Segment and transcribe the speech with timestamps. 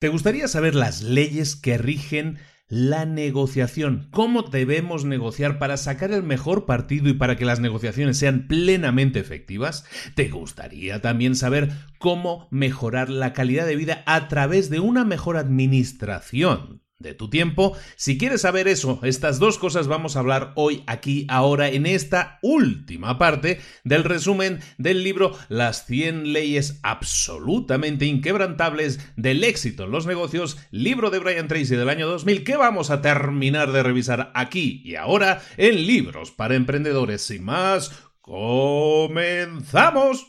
[0.00, 4.08] ¿Te gustaría saber las leyes que rigen la negociación?
[4.12, 9.20] ¿Cómo debemos negociar para sacar el mejor partido y para que las negociaciones sean plenamente
[9.20, 9.84] efectivas?
[10.14, 11.68] ¿Te gustaría también saber
[11.98, 16.80] cómo mejorar la calidad de vida a través de una mejor administración?
[17.00, 17.76] De tu tiempo.
[17.96, 22.38] Si quieres saber eso, estas dos cosas vamos a hablar hoy, aquí, ahora, en esta
[22.42, 30.06] última parte del resumen del libro Las 100 leyes absolutamente inquebrantables del éxito en los
[30.06, 34.82] negocios, libro de Brian Tracy del año 2000, que vamos a terminar de revisar aquí
[34.84, 37.22] y ahora en Libros para Emprendedores.
[37.22, 40.28] Sin más, comenzamos.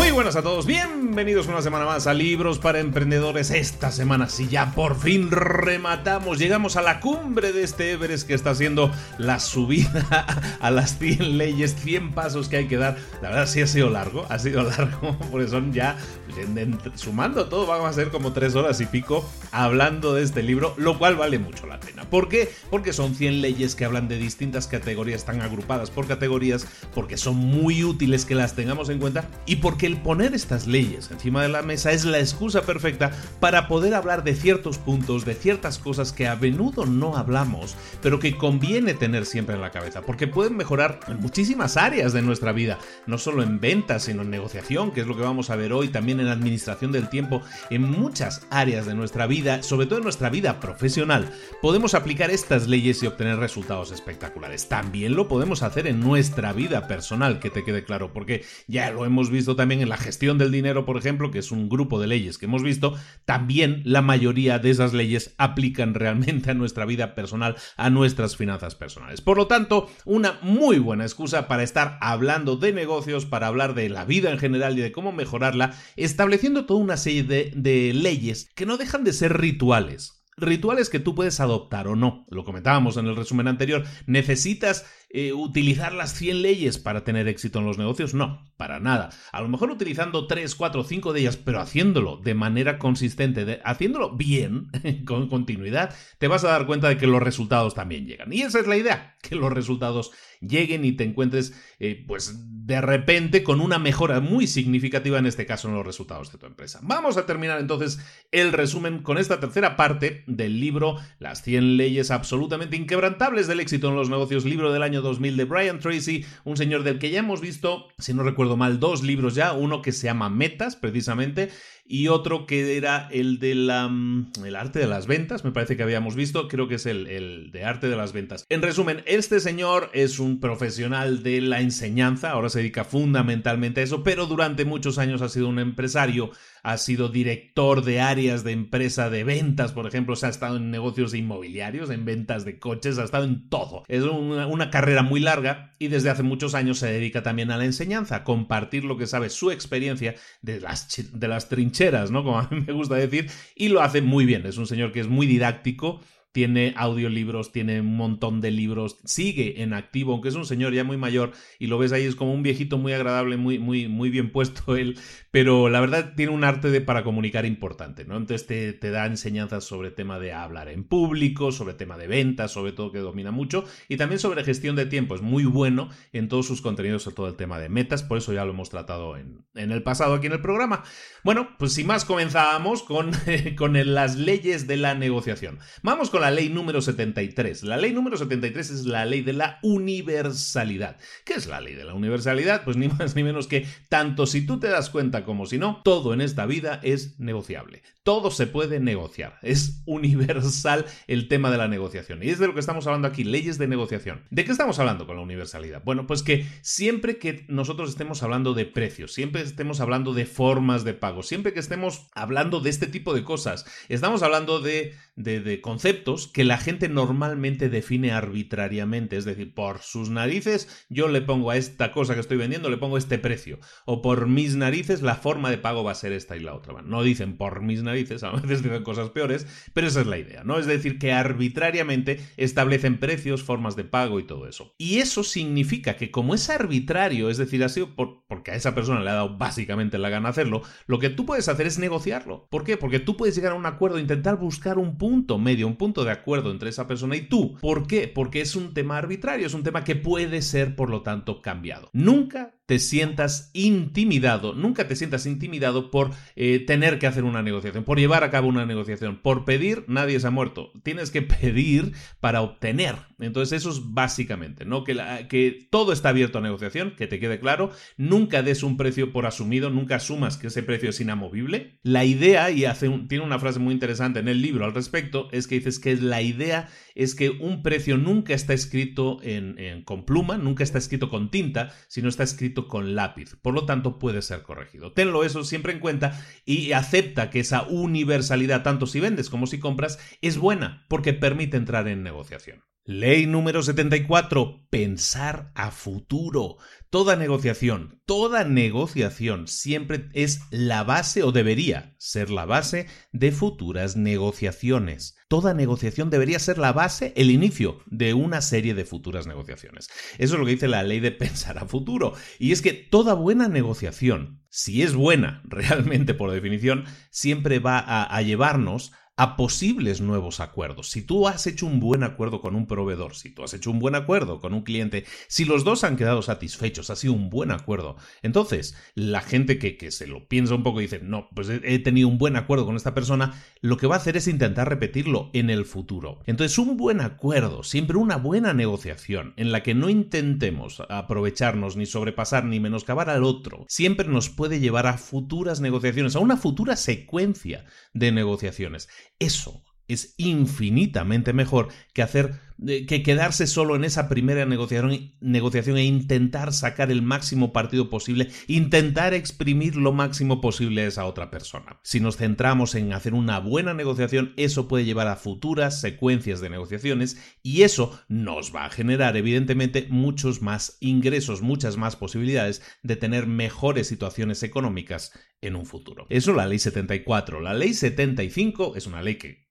[0.00, 3.50] Muy buenas a todos, bienvenidos una semana más a Libros para Emprendedores.
[3.50, 8.32] Esta semana sí ya por fin rematamos, llegamos a la cumbre de este Everest que
[8.32, 10.24] está siendo la subida
[10.60, 12.96] a las 100 leyes, 100 pasos que hay que dar.
[13.20, 15.98] La verdad sí ha sido largo, ha sido largo, por eso ya
[16.30, 16.46] pues,
[16.94, 20.98] sumando todo vamos a ser como 3 horas y pico hablando de este libro, lo
[20.98, 22.08] cual vale mucho la pena.
[22.08, 22.50] ¿Por qué?
[22.70, 27.36] Porque son 100 leyes que hablan de distintas categorías, están agrupadas por categorías, porque son
[27.36, 31.48] muy útiles que las tengamos en cuenta y porque el poner estas leyes encima de
[31.48, 36.12] la mesa es la excusa perfecta para poder hablar de ciertos puntos, de ciertas cosas
[36.12, 40.56] que a menudo no hablamos, pero que conviene tener siempre en la cabeza, porque pueden
[40.56, 45.02] mejorar en muchísimas áreas de nuestra vida, no solo en ventas, sino en negociación, que
[45.02, 48.86] es lo que vamos a ver hoy, también en administración del tiempo, en muchas áreas
[48.86, 51.30] de nuestra vida, sobre todo en nuestra vida profesional,
[51.62, 54.68] podemos aplicar estas leyes y obtener resultados espectaculares.
[54.68, 59.04] También lo podemos hacer en nuestra vida personal, que te quede claro, porque ya lo
[59.04, 62.06] hemos visto también en la gestión del dinero, por ejemplo, que es un grupo de
[62.06, 67.14] leyes que hemos visto, también la mayoría de esas leyes aplican realmente a nuestra vida
[67.14, 69.20] personal, a nuestras finanzas personales.
[69.20, 73.88] Por lo tanto, una muy buena excusa para estar hablando de negocios, para hablar de
[73.88, 78.50] la vida en general y de cómo mejorarla, estableciendo toda una serie de, de leyes
[78.54, 82.24] que no dejan de ser rituales rituales que tú puedes adoptar o no.
[82.30, 83.84] Lo comentábamos en el resumen anterior.
[84.06, 88.14] ¿Necesitas eh, utilizar las 100 leyes para tener éxito en los negocios?
[88.14, 89.10] No, para nada.
[89.32, 94.16] A lo mejor utilizando 3, 4, 5 de ellas, pero haciéndolo de manera consistente, haciéndolo
[94.16, 94.68] bien,
[95.06, 98.32] con continuidad, te vas a dar cuenta de que los resultados también llegan.
[98.32, 102.34] Y esa es la idea, que los resultados lleguen y te encuentres, eh, pues
[102.70, 106.46] de repente, con una mejora muy significativa, en este caso, en los resultados de tu
[106.46, 106.78] empresa.
[106.82, 107.98] Vamos a terminar entonces
[108.30, 113.88] el resumen con esta tercera parte del libro Las 100 leyes absolutamente inquebrantables del éxito
[113.88, 117.18] en los negocios, libro del año 2000 de Brian Tracy, un señor del que ya
[117.18, 121.50] hemos visto, si no recuerdo mal, dos libros ya, uno que se llama Metas, precisamente,
[121.90, 125.76] y otro que era el de la, mm, el arte de las ventas, me parece
[125.76, 128.46] que habíamos visto, creo que es el, el, de arte de las ventas.
[128.48, 133.84] En resumen, este señor es un profesional de la enseñanza, ahora se dedica fundamentalmente a
[133.84, 136.30] eso, pero durante muchos años ha sido un empresario
[136.62, 140.70] ha sido director de áreas de empresa de ventas, por ejemplo, se ha estado en
[140.70, 143.84] negocios inmobiliarios, en ventas de coches, ha estado en todo.
[143.88, 147.56] Es una, una, carrera muy larga y desde hace muchos años se dedica también a
[147.56, 152.22] la enseñanza, a compartir lo que sabe, su experiencia de las, de las trincheras, ¿no?
[152.22, 154.46] Como a mí me gusta decir, y lo hace muy bien.
[154.46, 156.00] Es un señor que es muy didáctico
[156.32, 160.84] tiene audiolibros, tiene un montón de libros, sigue en activo, aunque es un señor ya
[160.84, 164.10] muy mayor y lo ves ahí, es como un viejito muy agradable, muy, muy, muy
[164.10, 164.98] bien puesto él,
[165.30, 168.16] pero la verdad tiene un arte para comunicar importante, ¿no?
[168.16, 172.52] Entonces te, te da enseñanzas sobre tema de hablar en público, sobre tema de ventas,
[172.52, 176.28] sobre todo que domina mucho, y también sobre gestión de tiempo, es muy bueno en
[176.28, 179.16] todos sus contenidos, sobre todo el tema de metas, por eso ya lo hemos tratado
[179.16, 180.84] en, en el pasado aquí en el programa.
[181.24, 183.10] Bueno, pues sin más comenzábamos con,
[183.56, 185.58] con las leyes de la negociación.
[185.82, 187.62] Vamos con la ley número 73.
[187.64, 190.96] La ley número 73 es la ley de la universalidad.
[191.24, 192.64] ¿Qué es la ley de la universalidad?
[192.64, 195.80] Pues ni más ni menos que tanto si tú te das cuenta como si no,
[195.84, 197.82] todo en esta vida es negociable.
[198.02, 199.38] Todo se puede negociar.
[199.42, 202.22] Es universal el tema de la negociación.
[202.22, 204.22] Y es de lo que estamos hablando aquí, leyes de negociación.
[204.30, 205.82] ¿De qué estamos hablando con la universalidad?
[205.84, 210.84] Bueno, pues que siempre que nosotros estemos hablando de precios, siempre estemos hablando de formas
[210.84, 215.60] de pago, siempre que estemos hablando de este tipo de cosas, estamos hablando de, de,
[215.60, 219.16] conceptos que la gente normalmente define arbitrariamente.
[219.16, 222.76] Es decir, por sus narices yo le pongo a esta cosa que estoy vendiendo, le
[222.76, 223.58] pongo este precio.
[223.84, 226.82] O por mis narices la forma de pago va a ser esta y la otra.
[226.82, 230.44] no dicen por mis narices a veces dicen cosas peores, pero esa es la idea,
[230.44, 230.58] ¿no?
[230.58, 234.74] Es decir, que arbitrariamente establecen precios, formas de pago y todo eso.
[234.78, 239.00] Y eso significa que como es arbitrario, es decir, ha sido porque a esa persona
[239.00, 242.46] le ha dado básicamente la gana hacerlo, lo que tú puedes hacer es negociarlo.
[242.50, 242.76] ¿Por qué?
[242.76, 246.10] Porque tú puedes llegar a un acuerdo, intentar buscar un punto medio, un punto de
[246.10, 247.56] acuerdo entre esa persona y tú.
[247.60, 248.08] ¿Por qué?
[248.08, 251.90] Porque es un tema arbitrario, es un tema que puede ser, por lo tanto, cambiado.
[251.92, 257.82] Nunca te sientas intimidado, nunca te sientas intimidado por eh, tener que hacer una negociación,
[257.82, 259.16] por llevar a cabo una negociación.
[259.20, 260.70] Por pedir, nadie se ha muerto.
[260.84, 262.94] Tienes que pedir para obtener.
[263.18, 264.84] Entonces eso es básicamente, ¿no?
[264.84, 267.72] Que, que todo está abierto a negociación, que te quede claro.
[267.96, 271.80] Nunca des un precio por asumido, nunca asumas que ese precio es inamovible.
[271.82, 275.48] La idea, y hace tiene una frase muy interesante en el libro al respecto, es
[275.48, 280.36] que dices que la idea es que un precio nunca está escrito en, con pluma,
[280.38, 283.36] nunca está escrito con tinta, sino está escrito con lápiz.
[283.40, 284.92] Por lo tanto, puede ser corregido.
[284.92, 289.58] Tenlo eso siempre en cuenta y acepta que esa universalidad, tanto si vendes como si
[289.58, 292.62] compras, es buena porque permite entrar en negociación.
[292.90, 294.66] Ley número 74.
[294.68, 296.56] Pensar a futuro.
[296.90, 303.94] Toda negociación, toda negociación siempre es la base o debería ser la base de futuras
[303.94, 305.16] negociaciones.
[305.28, 309.86] Toda negociación debería ser la base, el inicio de una serie de futuras negociaciones.
[310.18, 312.14] Eso es lo que dice la ley de pensar a futuro.
[312.40, 318.02] Y es que toda buena negociación, si es buena realmente por definición, siempre va a,
[318.02, 320.88] a llevarnos a posibles nuevos acuerdos.
[320.88, 323.78] Si tú has hecho un buen acuerdo con un proveedor, si tú has hecho un
[323.78, 327.50] buen acuerdo con un cliente, si los dos han quedado satisfechos, ha sido un buen
[327.50, 331.50] acuerdo, entonces la gente que, que se lo piensa un poco y dice, no, pues
[331.50, 334.70] he, tenido un buen acuerdo con esta persona, lo que va a hacer es intentar
[334.70, 336.22] repetirlo en el futuro.
[336.24, 341.84] Entonces un buen acuerdo, siempre una buena negociación en la que no intentemos aprovecharnos ni
[341.84, 346.74] sobrepasar ni menoscabar al otro, siempre nos puede llevar a futuras negociaciones, a una futura
[346.74, 348.88] secuencia de negociaciones.
[349.20, 349.62] Eso
[349.94, 356.52] es infinitamente mejor que hacer que quedarse solo en esa primera negociación, negociación e intentar
[356.52, 361.80] sacar el máximo partido posible, intentar exprimir lo máximo posible a esa otra persona.
[361.82, 366.50] Si nos centramos en hacer una buena negociación, eso puede llevar a futuras secuencias de
[366.50, 372.96] negociaciones y eso nos va a generar evidentemente muchos más ingresos, muchas más posibilidades de
[372.96, 376.06] tener mejores situaciones económicas en un futuro.
[376.10, 377.40] Eso la ley 74.
[377.40, 379.49] La ley 75 es una ley que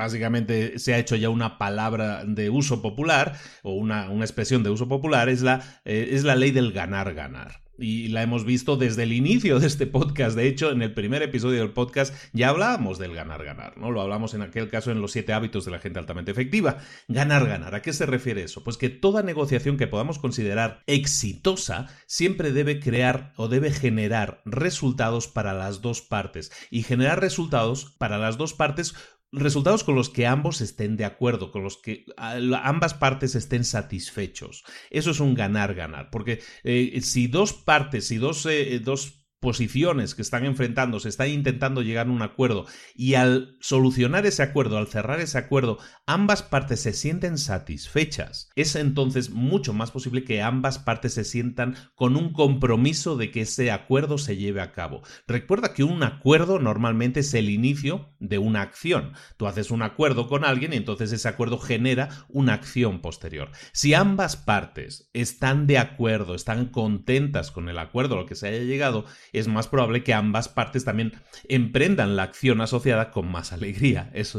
[0.00, 4.88] básicamente se ha hecho ya una palabra de uso popular o una, expresión de uso
[4.88, 9.12] popular, es la, eh, es la ley del ganar-ganar y la hemos visto desde el
[9.12, 10.36] inicio de este podcast.
[10.36, 13.90] De hecho, en el primer episodio del podcast ya hablábamos del ganar-ganar, ¿no?
[13.90, 16.78] Lo hablamos en aquel caso en los siete hábitos de la gente altamente efectiva.
[17.08, 18.62] Ganar-ganar, ¿a qué se refiere eso?
[18.62, 25.28] Pues que toda negociación que podamos considerar exitosa siempre debe crear o debe generar resultados
[25.28, 26.52] para las dos partes.
[26.70, 28.94] Y generar resultados para las dos partes
[29.32, 34.64] resultados con los que ambos estén de acuerdo, con los que ambas partes estén satisfechos.
[34.90, 40.22] Eso es un ganar-ganar, porque eh, si dos partes, si dos, eh, dos posiciones que
[40.22, 44.88] están enfrentando, se están intentando llegar a un acuerdo y al solucionar ese acuerdo, al
[44.88, 50.78] cerrar ese acuerdo, ambas partes se sienten satisfechas, es entonces mucho más posible que ambas
[50.78, 55.02] partes se sientan con un compromiso de que ese acuerdo se lleve a cabo.
[55.26, 59.14] Recuerda que un acuerdo normalmente es el inicio de una acción.
[59.38, 63.50] Tú haces un acuerdo con alguien y entonces ese acuerdo genera una acción posterior.
[63.72, 68.62] Si ambas partes están de acuerdo, están contentas con el acuerdo lo que se haya
[68.62, 71.12] llegado, es más probable que ambas partes también
[71.48, 74.10] emprendan la acción asociada con más alegría.
[74.14, 74.38] Eso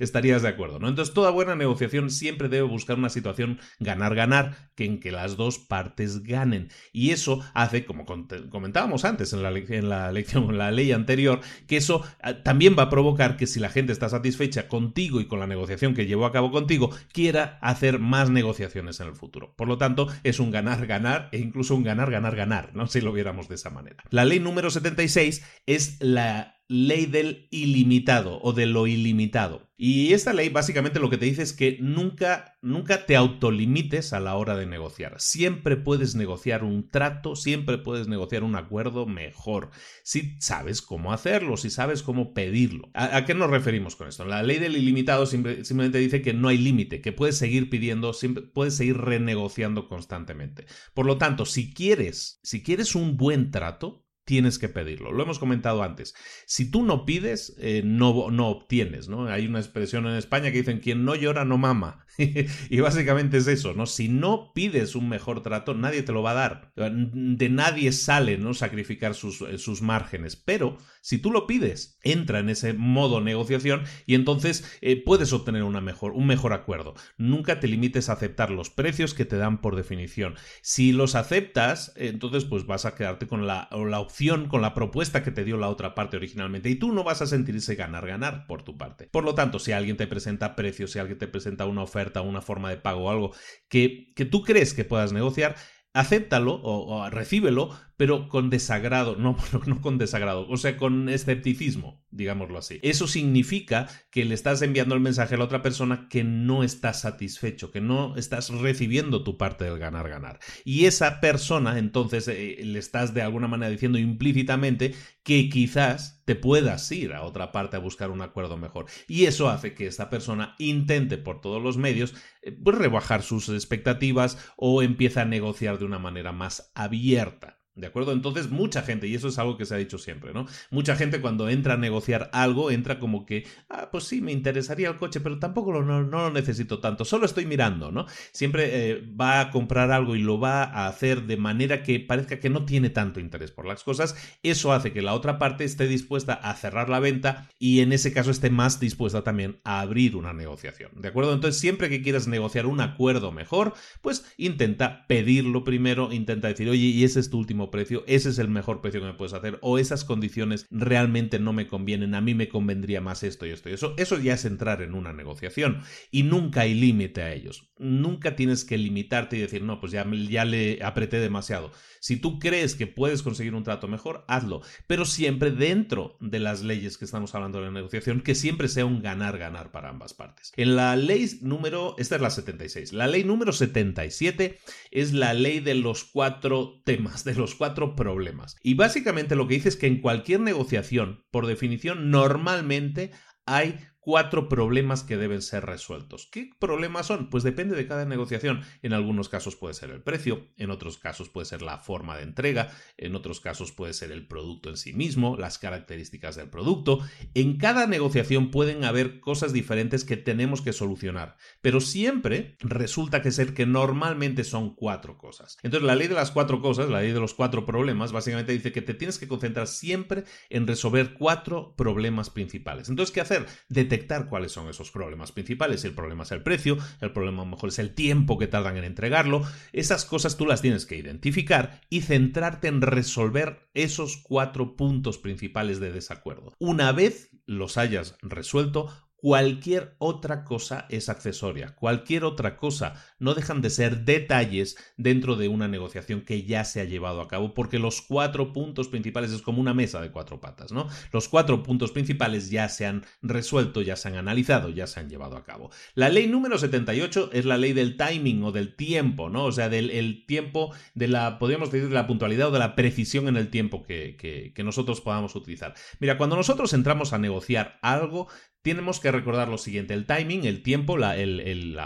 [0.00, 0.88] estarías de acuerdo, ¿no?
[0.88, 5.58] Entonces, toda buena negociación siempre debe buscar una situación ganar-ganar, que en que las dos
[5.58, 6.68] partes ganen.
[6.92, 11.40] Y eso hace, como comentábamos antes en la, en la lección, en la ley anterior,
[11.66, 15.26] que eso ah, también va a provocar que si la gente está satisfecha contigo y
[15.26, 19.54] con la negociación que llevó a cabo contigo, quiera hacer más negociaciones en el futuro.
[19.56, 22.86] Por lo tanto, es un ganar-ganar e incluso un ganar-ganar-ganar, ¿no?
[22.86, 24.02] Si lo viéramos de esa manera.
[24.24, 29.68] Ley número 76 es la ley del ilimitado o de lo ilimitado.
[29.76, 34.20] Y esta ley básicamente lo que te dice es que nunca, nunca te autolimites a
[34.20, 35.16] la hora de negociar.
[35.18, 39.70] Siempre puedes negociar un trato, siempre puedes negociar un acuerdo mejor,
[40.04, 42.88] si sabes cómo hacerlo, si sabes cómo pedirlo.
[42.94, 44.24] ¿A, qué nos referimos con esto?
[44.24, 48.12] La ley del ilimitado simplemente dice que no hay límite, que puedes seguir pidiendo,
[48.54, 50.66] puedes seguir renegociando constantemente.
[50.94, 55.10] Por lo tanto, si quieres, si quieres un buen trato, tienes que pedirlo.
[55.10, 56.14] Lo hemos comentado antes.
[56.46, 59.26] Si tú no pides, eh, no, no obtienes, ¿no?
[59.26, 62.06] Hay una expresión en España que dicen, quien no llora no mama.
[62.70, 63.86] y básicamente es eso, ¿no?
[63.86, 66.72] Si no pides un mejor trato, nadie te lo va a dar.
[66.74, 68.54] De nadie sale, ¿no?
[68.54, 70.36] Sacrificar sus, eh, sus márgenes.
[70.36, 75.62] Pero si tú lo pides, entra en ese modo negociación y entonces eh, puedes obtener
[75.62, 76.94] una mejor, un mejor acuerdo.
[77.16, 80.34] Nunca te limites a aceptar los precios que te dan por definición.
[80.62, 85.22] Si los aceptas, entonces pues vas a quedarte con la, la opción con la propuesta
[85.22, 88.62] que te dio la otra parte originalmente y tú no vas a sentirse ganar-ganar por
[88.62, 89.08] tu parte.
[89.10, 92.42] Por lo tanto, si alguien te presenta precios, si alguien te presenta una oferta, una
[92.42, 93.32] forma de pago o algo
[93.68, 95.56] que, que tú crees que puedas negociar,
[95.92, 102.02] acéptalo o, o, recíbelo, pero con desagrado, no, no con desagrado, o sea, con escepticismo,
[102.10, 102.78] digámoslo así.
[102.80, 107.02] Eso significa que le estás enviando el mensaje a la otra persona que no estás
[107.02, 110.40] satisfecho, que no estás recibiendo tu parte del ganar-ganar.
[110.64, 116.36] Y esa persona, entonces, eh, le estás de alguna manera diciendo implícitamente que quizás te
[116.36, 118.86] puedas ir a otra parte a buscar un acuerdo mejor.
[119.08, 123.50] Y eso hace que esta persona intente por todos los medios eh, pues, rebajar sus
[123.50, 127.59] expectativas o empiece a negociar de una manera más abierta.
[127.76, 128.12] ¿De acuerdo?
[128.12, 130.46] Entonces, mucha gente, y eso es algo que se ha dicho siempre, ¿no?
[130.70, 134.88] Mucha gente cuando entra a negociar algo, entra como que, ah, pues sí, me interesaría
[134.88, 138.06] el coche, pero tampoco lo, no, lo necesito tanto, solo estoy mirando, ¿no?
[138.32, 142.40] Siempre eh, va a comprar algo y lo va a hacer de manera que parezca
[142.40, 144.16] que no tiene tanto interés por las cosas.
[144.42, 148.12] Eso hace que la otra parte esté dispuesta a cerrar la venta y en ese
[148.12, 150.90] caso esté más dispuesta también a abrir una negociación.
[150.96, 151.32] ¿De acuerdo?
[151.32, 156.86] Entonces, siempre que quieras negociar un acuerdo mejor, pues intenta pedirlo primero, intenta decir, oye,
[156.86, 159.58] y ese es tu último precio, ese es el mejor precio que me puedes hacer,
[159.60, 163.68] o esas condiciones realmente no me convienen, a mí me convendría más esto y esto
[163.68, 163.92] y eso.
[163.98, 167.70] Eso ya es entrar en una negociación y nunca hay límite a ellos.
[167.78, 171.72] Nunca tienes que limitarte y decir, no, pues ya, ya le apreté demasiado.
[172.00, 176.62] Si tú crees que puedes conseguir un trato mejor, hazlo, pero siempre dentro de las
[176.62, 180.52] leyes que estamos hablando de la negociación, que siempre sea un ganar-ganar para ambas partes.
[180.56, 184.58] En la ley número, esta es la 76, la ley número 77
[184.90, 188.56] es la ley de los cuatro temas, de los cuatro problemas.
[188.62, 193.10] Y básicamente lo que dice es que en cualquier negociación, por definición, normalmente
[193.44, 196.28] hay cuatro problemas que deben ser resueltos.
[196.32, 197.30] ¿Qué problemas son?
[197.30, 198.62] Pues depende de cada negociación.
[198.82, 202.24] En algunos casos puede ser el precio, en otros casos puede ser la forma de
[202.24, 207.00] entrega, en otros casos puede ser el producto en sí mismo, las características del producto.
[207.34, 213.30] En cada negociación pueden haber cosas diferentes que tenemos que solucionar, pero siempre resulta que
[213.30, 215.58] ser que normalmente son cuatro cosas.
[215.62, 218.72] Entonces la ley de las cuatro cosas, la ley de los cuatro problemas, básicamente dice
[218.72, 222.88] que te tienes que concentrar siempre en resolver cuatro problemas principales.
[222.88, 223.46] Entonces, ¿qué hacer?
[223.90, 225.80] Detectar cuáles son esos problemas principales.
[225.80, 228.46] Si el problema es el precio, el problema a lo mejor es el tiempo que
[228.46, 229.42] tardan en entregarlo.
[229.72, 235.80] Esas cosas tú las tienes que identificar y centrarte en resolver esos cuatro puntos principales
[235.80, 236.54] de desacuerdo.
[236.58, 238.88] Una vez los hayas resuelto,
[239.20, 245.48] Cualquier otra cosa es accesoria, cualquier otra cosa no dejan de ser detalles dentro de
[245.48, 249.42] una negociación que ya se ha llevado a cabo, porque los cuatro puntos principales es
[249.42, 250.88] como una mesa de cuatro patas, ¿no?
[251.12, 255.10] Los cuatro puntos principales ya se han resuelto, ya se han analizado, ya se han
[255.10, 255.70] llevado a cabo.
[255.94, 259.44] La ley número 78 es la ley del timing o del tiempo, ¿no?
[259.44, 263.28] O sea, del tiempo, de la, podríamos decir, de la puntualidad o de la precisión
[263.28, 265.74] en el tiempo que nosotros podamos utilizar.
[265.98, 268.28] Mira, cuando nosotros entramos a negociar algo,
[268.62, 271.16] tenemos que recordar lo siguiente, el timing, el tiempo, la,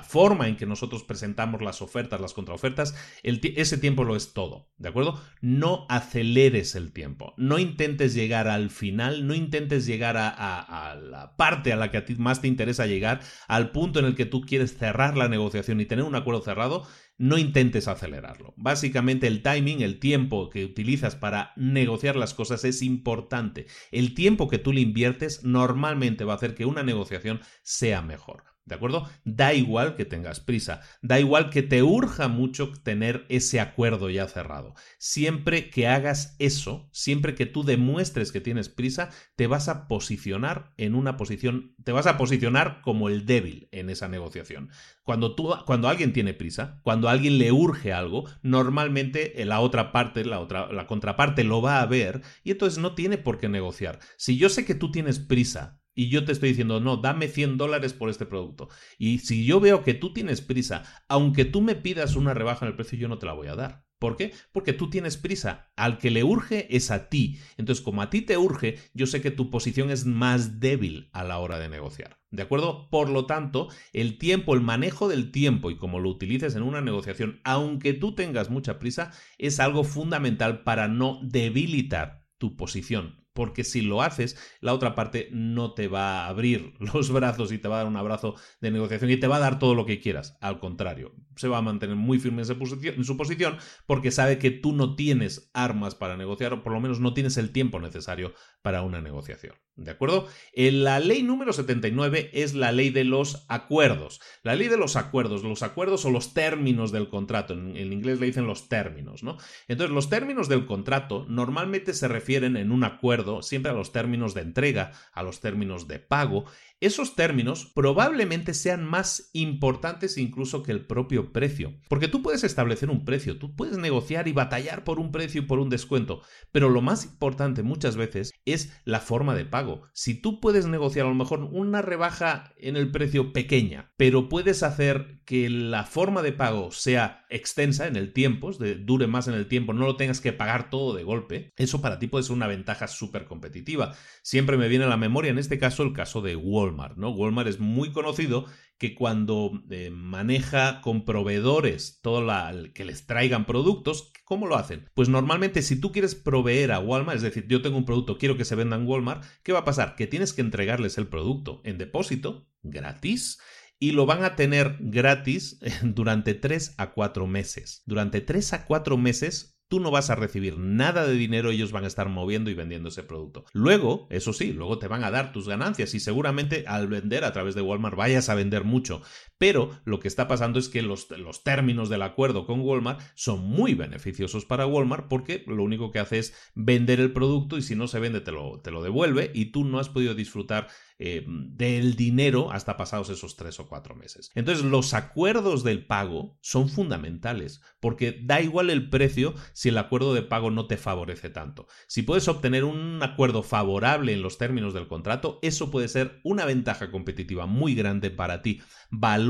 [0.02, 4.88] forma en que nosotros presentamos las ofertas, las contraofertas, ese tiempo lo es todo, ¿de
[4.88, 5.20] acuerdo?
[5.40, 11.36] No aceleres el tiempo, no intentes llegar al final, no intentes llegar a, a, la
[11.36, 14.26] parte a la que a ti más te interesa llegar, al punto en el que
[14.26, 16.86] tú quieres cerrar la negociación y tener un acuerdo cerrado,
[17.18, 18.54] no intentes acelerarlo.
[18.56, 23.66] Básicamente el timing, el tiempo que utilizas para negociar las cosas es importante.
[23.92, 28.53] El tiempo que tú le inviertes normalmente va a hacer que una negociación sea mejor.
[28.66, 29.06] ¿De acuerdo?
[29.24, 34.26] Da igual que tengas prisa, da igual que te urja mucho tener ese acuerdo ya
[34.26, 34.74] cerrado.
[34.96, 40.72] Siempre que hagas eso, siempre que tú demuestres que tienes prisa, te vas a posicionar
[40.78, 44.70] en una posición, te vas a posicionar como el débil en esa negociación.
[45.02, 50.24] Cuando, tú, cuando alguien tiene prisa, cuando alguien le urge algo, normalmente la otra parte,
[50.24, 53.98] la, otra, la contraparte lo va a ver y entonces no tiene por qué negociar.
[54.16, 57.56] Si yo sé que tú tienes prisa, y yo te estoy diciendo, no, dame 100
[57.56, 58.68] dólares por este producto.
[58.98, 62.70] Y si yo veo que tú tienes prisa, aunque tú me pidas una rebaja en
[62.70, 63.84] el precio, yo no te la voy a dar.
[63.98, 64.34] ¿Por qué?
[64.52, 65.72] Porque tú tienes prisa.
[65.76, 67.38] Al que le urge es a ti.
[67.56, 71.24] Entonces, como a ti te urge, yo sé que tu posición es más débil a
[71.24, 72.18] la hora de negociar.
[72.30, 72.90] ¿De acuerdo?
[72.90, 76.80] Por lo tanto, el tiempo, el manejo del tiempo y cómo lo utilices en una
[76.80, 83.64] negociación, aunque tú tengas mucha prisa, es algo fundamental para no debilitar tu posición porque
[83.64, 87.68] si lo haces, la otra parte no te va a abrir los brazos y te
[87.68, 90.00] va a dar un abrazo de negociación y te va a dar todo lo que
[90.00, 90.38] quieras.
[90.40, 94.72] Al contrario, se va a mantener muy firme en su posición porque sabe que tú
[94.72, 98.82] no tienes armas para negociar o por lo menos no tienes el tiempo necesario para
[98.82, 99.54] una negociación.
[99.76, 100.28] ¿De acuerdo?
[100.54, 104.20] La ley número 79 es la ley de los acuerdos.
[104.44, 107.54] La ley de los acuerdos, los acuerdos o los términos del contrato.
[107.54, 109.36] En, en inglés le dicen los términos, ¿no?
[109.66, 114.32] Entonces, los términos del contrato normalmente se refieren en un acuerdo siempre a los términos
[114.32, 116.44] de entrega, a los términos de pago,
[116.86, 121.74] esos términos probablemente sean más importantes incluso que el propio precio.
[121.88, 125.44] Porque tú puedes establecer un precio, tú puedes negociar y batallar por un precio y
[125.44, 126.22] por un descuento,
[126.52, 129.82] pero lo más importante muchas veces es la forma de pago.
[129.92, 134.62] Si tú puedes negociar a lo mejor una rebaja en el precio pequeña, pero puedes
[134.62, 139.46] hacer que la forma de pago sea extensa en el tiempo, dure más en el
[139.46, 142.46] tiempo, no lo tengas que pagar todo de golpe, eso para ti puede ser una
[142.46, 143.94] ventaja súper competitiva.
[144.22, 146.73] Siempre me viene a la memoria en este caso el caso de Walmart.
[146.74, 147.42] Walmart, ¿no?
[147.42, 148.46] Es muy conocido
[148.78, 154.90] que cuando eh, maneja con proveedores todo la, que les traigan productos, ¿cómo lo hacen?
[154.94, 158.36] Pues normalmente si tú quieres proveer a Walmart, es decir, yo tengo un producto, quiero
[158.36, 159.94] que se venda en Walmart, ¿qué va a pasar?
[159.94, 163.38] Que tienes que entregarles el producto en depósito, gratis,
[163.78, 167.82] y lo van a tener gratis durante 3 a 4 meses.
[167.86, 171.82] Durante 3 a 4 meses tú no vas a recibir nada de dinero, ellos van
[171.82, 173.44] a estar moviendo y vendiendo ese producto.
[173.52, 177.32] Luego, eso sí, luego te van a dar tus ganancias y seguramente al vender a
[177.32, 179.02] través de Walmart vayas a vender mucho.
[179.44, 183.44] Pero lo que está pasando es que los, los términos del acuerdo con Walmart son
[183.44, 187.76] muy beneficiosos para Walmart porque lo único que hace es vender el producto y si
[187.76, 190.68] no se vende te lo, te lo devuelve y tú no has podido disfrutar
[191.00, 194.30] eh, del dinero hasta pasados esos tres o cuatro meses.
[194.36, 200.14] Entonces, los acuerdos del pago son fundamentales, porque da igual el precio si el acuerdo
[200.14, 201.66] de pago no te favorece tanto.
[201.88, 206.44] Si puedes obtener un acuerdo favorable en los términos del contrato, eso puede ser una
[206.44, 208.62] ventaja competitiva muy grande para ti.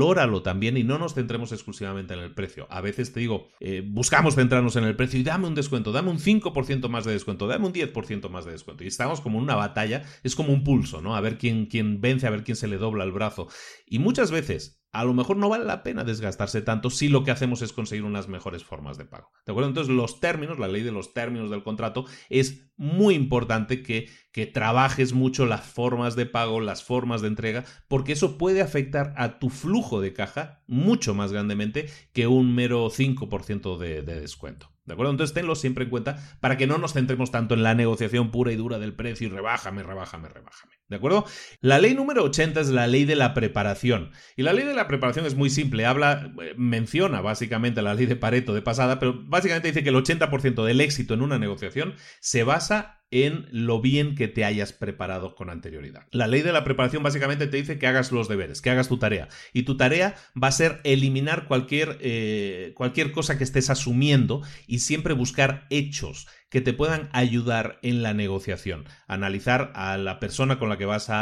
[0.05, 2.67] Valóralo también y no nos centremos exclusivamente en el precio.
[2.69, 6.11] A veces te digo, eh, buscamos centrarnos en el precio y dame un descuento, dame
[6.11, 8.83] un 5% más de descuento, dame un 10% más de descuento.
[8.83, 11.15] Y estamos como en una batalla, es como un pulso, ¿no?
[11.15, 13.47] A ver quién quién, vence, a ver quién se le dobla el brazo.
[13.87, 17.31] Y muchas veces a lo mejor no vale la pena desgastarse tanto si lo que
[17.31, 19.31] hacemos es conseguir unas mejores formas de pago.
[19.45, 19.67] ¿De acuerdo?
[19.69, 24.45] Entonces, los términos, la ley de los términos del contrato, es muy importante que, que
[24.45, 29.37] trabajes mucho las formas de pago, las formas de entrega, porque eso puede afectar a
[29.39, 34.75] tu flujo de caja mucho más grandemente que un mero 5% de descuento.
[34.85, 35.11] ¿De acuerdo?
[35.11, 38.51] Entonces tenlo siempre en cuenta para que no nos centremos tanto en la negociación pura
[38.51, 40.73] y dura del precio y rebájame, rebájame, rebájame.
[40.87, 41.25] ¿De acuerdo?
[41.59, 44.11] La ley número 80 es la ley de la preparación.
[44.35, 45.87] Y la ley de la preparación es muy simple.
[45.87, 49.95] Habla, eh, menciona básicamente la ley de Pareto de pasada, pero básicamente dice que el
[49.95, 55.35] 80% del éxito en una negociación se basa en lo bien que te hayas preparado
[55.35, 56.07] con anterioridad.
[56.11, 58.97] La ley de la preparación básicamente te dice que hagas los deberes, que hagas tu
[58.97, 59.27] tarea.
[59.53, 64.79] Y tu tarea va a ser eliminar cualquier, eh, cualquier cosa que estés asumiendo y
[64.79, 68.85] siempre buscar hechos que te puedan ayudar en la negociación.
[69.07, 71.15] Analizar a la persona con la que vas a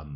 [0.00, 0.06] a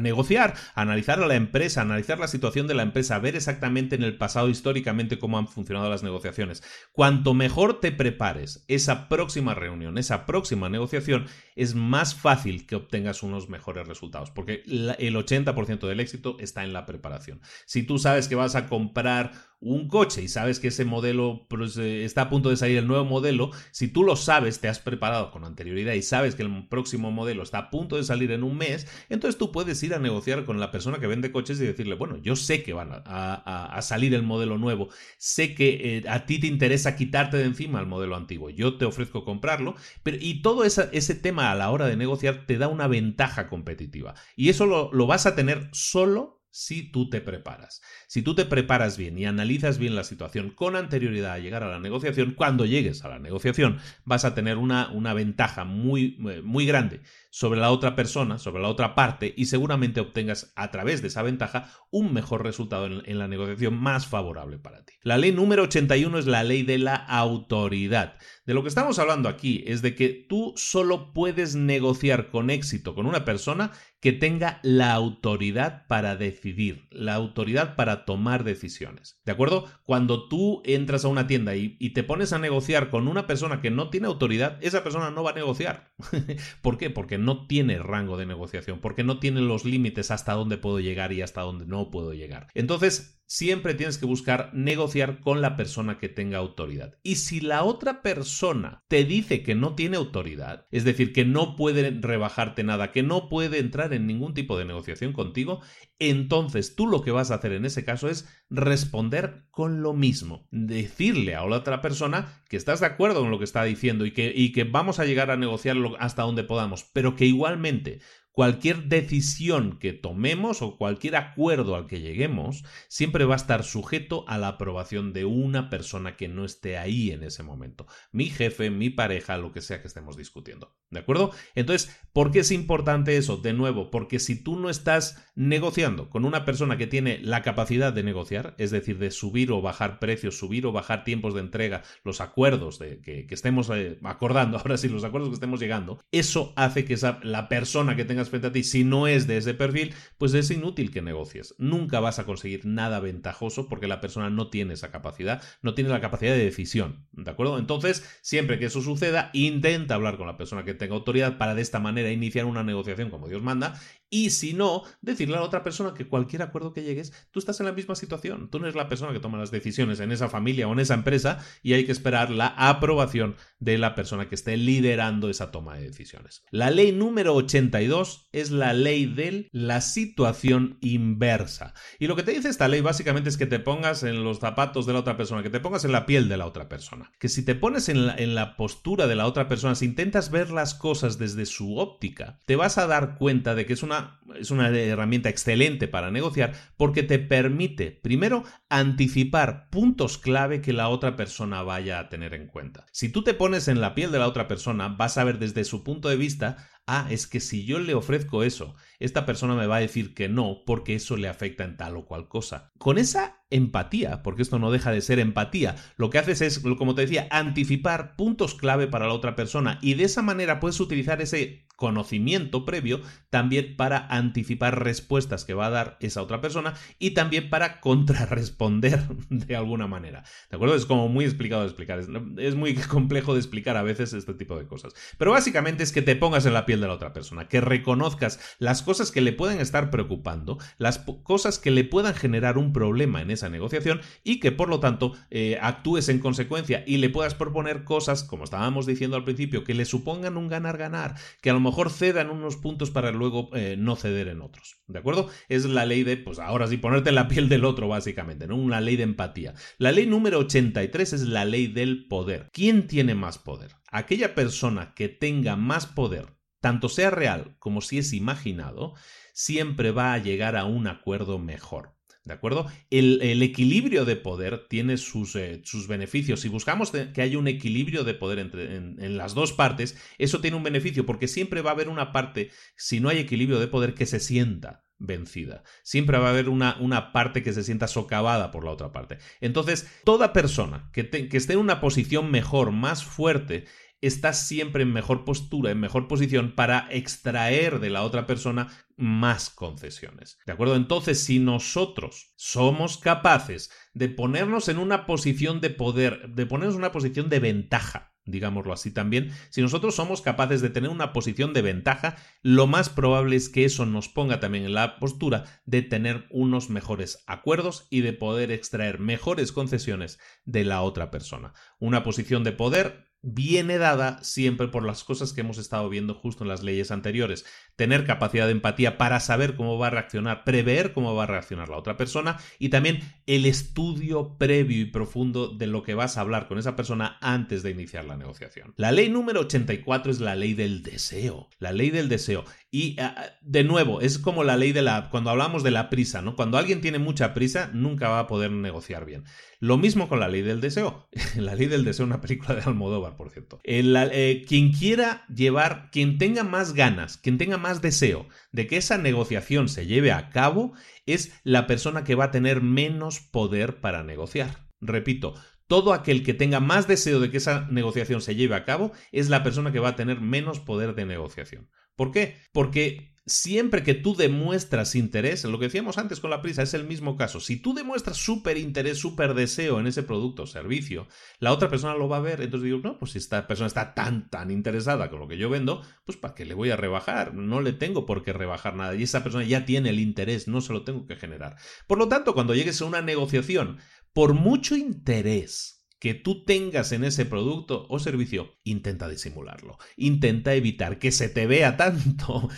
[0.00, 3.36] negociar, a analizar a la empresa, a analizar la situación de la empresa, a ver
[3.36, 6.62] exactamente en el pasado históricamente cómo han funcionado las negociaciones.
[6.92, 13.22] Cuanto mejor te prepares esa próxima reunión, esa próxima negociación, es más fácil que obtengas
[13.22, 17.40] unos mejores resultados, porque el 80% del éxito está en la preparación.
[17.66, 19.32] Si tú sabes que vas a comprar
[19.64, 22.86] un coche y sabes que ese modelo pues, eh, está a punto de salir el
[22.86, 26.68] nuevo modelo, si tú lo sabes, te has preparado con anterioridad y sabes que el
[26.68, 29.98] próximo modelo está a punto de salir en un mes, entonces tú puedes ir a
[29.98, 33.80] negociar con la persona que vende coches y decirle, bueno, yo sé que van a,
[33.82, 37.86] salir el modelo nuevo, sé que eh, a ti te interesa quitarte de encima el
[37.86, 41.96] modelo antiguo, yo te ofrezco comprarlo, pero y todo ese tema a la hora de
[41.96, 44.14] negociar te da una ventaja competitiva.
[44.36, 47.82] Y eso lo, lo vas a tener solo si tú te preparas.
[48.06, 51.68] Si tú te preparas bien y analizas bien la situación con anterioridad a llegar a
[51.68, 56.42] la negociación, cuando llegues a la negociación vas a tener una, una ventaja muy, eh,
[56.42, 61.02] muy grande sobre la otra persona, sobre la otra parte, y seguramente obtengas a través
[61.02, 64.94] de esa ventaja un mejor resultado en, la negociación más favorable para ti.
[65.02, 68.14] La ley número 81 es la ley de la autoridad.
[68.46, 72.94] De lo que estamos hablando aquí es de que tú solo puedes negociar con éxito
[72.94, 79.18] con una persona que tenga la autoridad para decidir, la autoridad para tomar decisiones.
[79.24, 79.64] ¿De acuerdo?
[79.84, 83.70] Cuando tú entras a una tienda y, te pones a negociar con una persona que
[83.70, 85.94] no tiene autoridad, esa persona no va a negociar.
[86.60, 86.90] ¿Por qué?
[86.90, 91.12] Porque no tiene rango de negociación, porque no tiene los límites hasta dónde puedo llegar
[91.12, 92.48] y hasta dónde no puedo llegar.
[92.52, 96.94] Entonces, siempre tienes que buscar negociar con la persona que tenga autoridad.
[97.02, 101.56] Y si la otra persona te dice que no tiene autoridad, es decir, que no
[101.56, 105.60] puede rebajarte nada, que no puede entrar en ningún tipo de negociación contigo,
[105.98, 110.46] entonces tú lo que vas a hacer en ese caso es responder con lo mismo,
[110.50, 114.12] decirle a la otra persona que estás de acuerdo con lo que está diciendo y
[114.12, 118.00] que, y que vamos a llegar a negociarlo hasta donde podamos, pero que igualmente
[118.34, 124.24] cualquier decisión que tomemos o cualquier acuerdo al que lleguemos siempre va a estar sujeto
[124.26, 127.86] a la aprobación de una persona que no esté ahí en ese momento.
[128.10, 130.74] Mi jefe, mi pareja, lo que sea que estemos discutiendo.
[130.90, 131.30] ¿De acuerdo?
[131.54, 133.36] Entonces, ¿por qué es importante eso?
[133.36, 137.92] De nuevo, porque si tú no estás negociando con una persona que tiene la capacidad
[137.92, 141.82] de negociar, es decir, de subir o bajar precios, subir o bajar tiempos de entrega,
[142.02, 146.52] los acuerdos de, que, estemos eh, acordando, ahora sí, los acuerdos que estemos llegando, eso
[146.56, 149.54] hace que esa, la persona que tenga frente a ti, si no es de ese
[149.54, 151.54] perfil, pues es inútil que negocies.
[151.58, 155.90] Nunca vas a conseguir nada ventajoso porque la persona no tiene esa capacidad, no tiene
[155.90, 157.06] la capacidad de decisión.
[157.12, 157.58] ¿De acuerdo?
[157.58, 161.62] Entonces, siempre que eso suceda, intenta hablar con la persona que tenga autoridad para de
[161.62, 165.64] esta manera iniciar una negociación como Dios manda y si no, decirle a la otra
[165.64, 168.48] persona que cualquier acuerdo que llegues, tú estás en la misma situación.
[168.48, 170.94] Tú no eres la persona que toma las decisiones en esa familia o en esa
[170.94, 175.76] empresa y hay que esperar la aprobación de la persona que esté liderando esa toma
[175.76, 176.44] de decisiones.
[176.50, 181.74] La ley número 82 es la ley de la situación inversa.
[181.98, 184.86] Y lo que te dice esta ley básicamente es que te pongas en los zapatos
[184.86, 187.10] de la otra persona, que te pongas en la piel de la otra persona.
[187.18, 190.30] Que si te pones en la, en la postura de la otra persona, si intentas
[190.30, 194.03] ver las cosas desde su óptica, te vas a dar cuenta de que es una
[194.38, 200.88] es una herramienta excelente para negociar porque te permite, primero, anticipar puntos clave que la
[200.88, 202.86] otra persona vaya a tener en cuenta.
[202.92, 205.64] Si tú te pones en la piel de la otra persona, vas a ver desde
[205.64, 209.66] su punto de vista ah, es que si yo le ofrezco eso, esta persona me
[209.66, 212.72] va a decir que no porque eso le afecta en tal o cual cosa.
[212.78, 216.94] Con esa empatía, porque esto no deja de ser empatía, lo que haces es, como
[216.94, 221.22] te decía, anticipar puntos clave para la otra persona y de esa manera puedes utilizar
[221.22, 227.10] ese conocimiento previo también para anticipar respuestas que va a dar esa otra persona y
[227.10, 230.24] también para contrarresponder de alguna manera.
[230.50, 230.74] ¿De acuerdo?
[230.76, 232.00] Es como muy explicado de explicar,
[232.38, 234.94] es muy complejo de explicar a veces este tipo de cosas.
[235.18, 238.38] Pero básicamente es que te pongas en la piel de la otra persona, que reconozcas
[238.58, 243.20] las cosas que le pueden estar preocupando, las cosas que le puedan generar un problema
[243.20, 247.34] en esa negociación y que por lo tanto eh, actúes en consecuencia y le puedas
[247.34, 251.60] proponer cosas, como estábamos diciendo al principio, que le supongan un ganar-ganar, que a lo
[251.64, 254.76] mejor cedan unos puntos para luego eh, no ceder en otros.
[254.86, 255.28] ¿De acuerdo?
[255.48, 258.56] Es la ley de, pues ahora sí, ponerte en la piel del otro, básicamente, ¿no?
[258.56, 259.54] Una ley de empatía.
[259.78, 262.50] La ley número 83 es la ley del poder.
[262.52, 263.72] ¿Quién tiene más poder?
[263.90, 268.94] Aquella persona que tenga más poder tanto sea real como si es imaginado,
[269.34, 271.94] siempre va a llegar a un acuerdo mejor.
[272.24, 272.66] ¿De acuerdo?
[272.88, 276.40] El, equilibrio de poder tiene sus, eh, sus beneficios.
[276.40, 280.56] Si buscamos que haya un equilibrio de poder entre, en, las dos partes, eso tiene
[280.56, 283.92] un beneficio porque siempre va a haber una parte, si no hay equilibrio de poder,
[283.92, 285.64] que se sienta vencida.
[285.82, 289.18] Siempre va a haber una, una parte que se sienta socavada por la otra parte.
[289.42, 293.66] Entonces, toda persona que, que esté en una posición mejor, más fuerte,
[294.06, 299.50] estás siempre en mejor postura, en mejor posición para extraer de la otra persona más
[299.50, 300.38] concesiones.
[300.46, 300.76] ¿De acuerdo?
[300.76, 306.80] Entonces, si nosotros somos capaces de ponernos en una posición de poder, de ponernos en
[306.80, 311.52] una posición de ventaja, digámoslo así también, si nosotros somos capaces de tener una posición
[311.52, 315.82] de ventaja, lo más probable es que eso nos ponga también en la postura de
[315.82, 321.52] tener unos mejores acuerdos y de poder extraer mejores concesiones de la otra persona.
[321.78, 326.44] Una posición de poder viene dada siempre por las cosas que hemos estado viendo justo
[326.44, 327.46] en las leyes anteriores.
[327.76, 331.68] Tener capacidad de empatía para saber cómo va a reaccionar, prever cómo va a reaccionar
[331.68, 336.20] la otra persona y también el estudio previo y profundo de lo que vas a
[336.20, 338.74] hablar con esa persona antes de iniciar la negociación.
[338.76, 341.48] La ley número 84 es la ley del deseo.
[341.58, 342.44] La ley del deseo.
[342.70, 345.08] Y ah, ah, de nuevo, es como la ley de la...
[345.10, 346.36] cuando hablamos de la prisa, ¿no?
[346.36, 349.24] Cuando alguien tiene mucha prisa, nunca va a poder negociar bien.
[349.60, 351.08] Lo mismo con la ley del deseo.
[351.36, 353.60] la ley del deseo, una película de Almodóvar, por cierto.
[353.64, 358.98] Eh, quien quiera llevar, quien tenga más ganas, quien tenga más deseo de que esa
[358.98, 360.74] negociación se lleve a cabo,
[361.06, 364.68] es la persona que va a tener menos poder para negociar.
[364.82, 365.32] Repito,
[365.66, 369.30] todo aquel que tenga más deseo de que esa negociación se lleve a cabo es
[369.30, 371.70] la persona que va a tener menos poder de negociación.
[371.96, 372.36] ¿Por qué?
[372.52, 376.84] Porque siempre que tú demuestras interés, lo que decíamos antes con la prisa, es el
[376.84, 377.40] mismo caso.
[377.40, 381.08] Si tú demuestras súper interés, súper deseo en ese producto o servicio,
[381.38, 382.40] la otra persona lo va a ver.
[382.40, 385.48] Entonces digo, no, pues si esta persona está tan, tan interesada con lo que yo
[385.48, 387.34] vendo, pues ¿para qué le voy a rebajar?
[387.34, 388.94] No le tengo por qué rebajar nada.
[388.94, 391.56] Y esa persona ya tiene el interés, no se lo tengo que generar.
[391.86, 393.78] Por lo tanto, cuando llegues a una negociación,
[394.12, 399.78] por mucho interés que tú tengas en ese producto o servicio, intenta disimularlo.
[399.96, 402.50] Intenta evitar que se te vea tanto.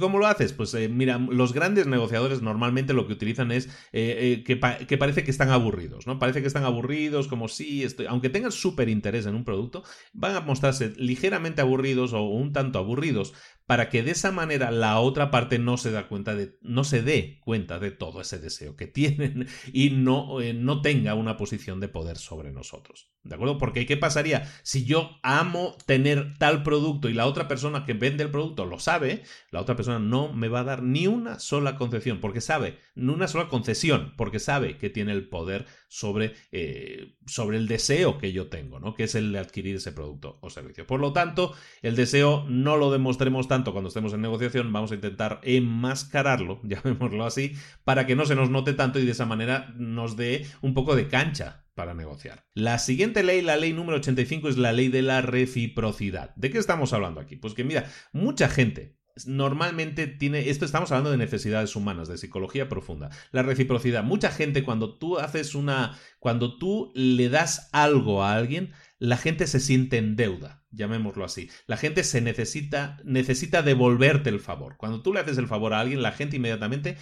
[0.00, 0.54] ¿Cómo lo haces?
[0.54, 4.96] Pues eh, mira, los grandes negociadores normalmente lo que utilizan es eh, eh, que, que,
[4.96, 6.18] parece que están aburridos, ¿no?
[6.18, 8.06] Parece que están aburridos, como si, estoy...
[8.06, 12.78] aunque tengan súper interés en un producto, van a mostrarse ligeramente aburridos o un tanto
[12.78, 13.34] aburridos
[13.66, 17.02] para que de esa manera la otra parte no se da cuenta de, no se
[17.02, 21.80] dé cuenta de todo ese deseo que tienen y no, eh, no tenga una posición
[21.80, 23.10] de poder sobre nosotros.
[23.22, 23.56] ¿De acuerdo?
[23.56, 28.22] Porque ¿qué pasaría si yo amo tener tal producto y la otra persona que vende
[28.22, 29.22] el producto lo sabe?
[29.50, 33.12] La otra persona no me va a dar ni una sola concesión, porque sabe, ni
[33.12, 35.64] una sola concesión, porque sabe que tiene el poder
[35.94, 38.94] sobre, eh, sobre el deseo que yo tengo, ¿no?
[38.94, 40.88] Que es el de adquirir ese producto o servicio.
[40.88, 44.96] Por lo tanto, el deseo no lo demostremos tanto cuando estemos en negociación, vamos a
[44.96, 47.52] intentar enmascararlo, llamémoslo así,
[47.84, 50.96] para que no se nos note tanto y de esa manera nos dé un poco
[50.96, 52.44] de cancha para negociar.
[52.54, 56.34] La siguiente ley, la ley número 85, es la ley de la reciprocidad.
[56.34, 57.36] ¿De qué estamos hablando aquí?
[57.36, 62.68] Pues que mira, mucha gente normalmente tiene, esto estamos hablando de necesidades humanas, de psicología
[62.68, 64.02] profunda, la reciprocidad.
[64.02, 69.46] Mucha gente cuando tú haces una, cuando tú le das algo a alguien, la gente
[69.46, 71.48] se siente en deuda, llamémoslo así.
[71.66, 74.76] La gente se necesita, necesita devolverte el favor.
[74.76, 76.96] Cuando tú le haces el favor a alguien, la gente inmediatamente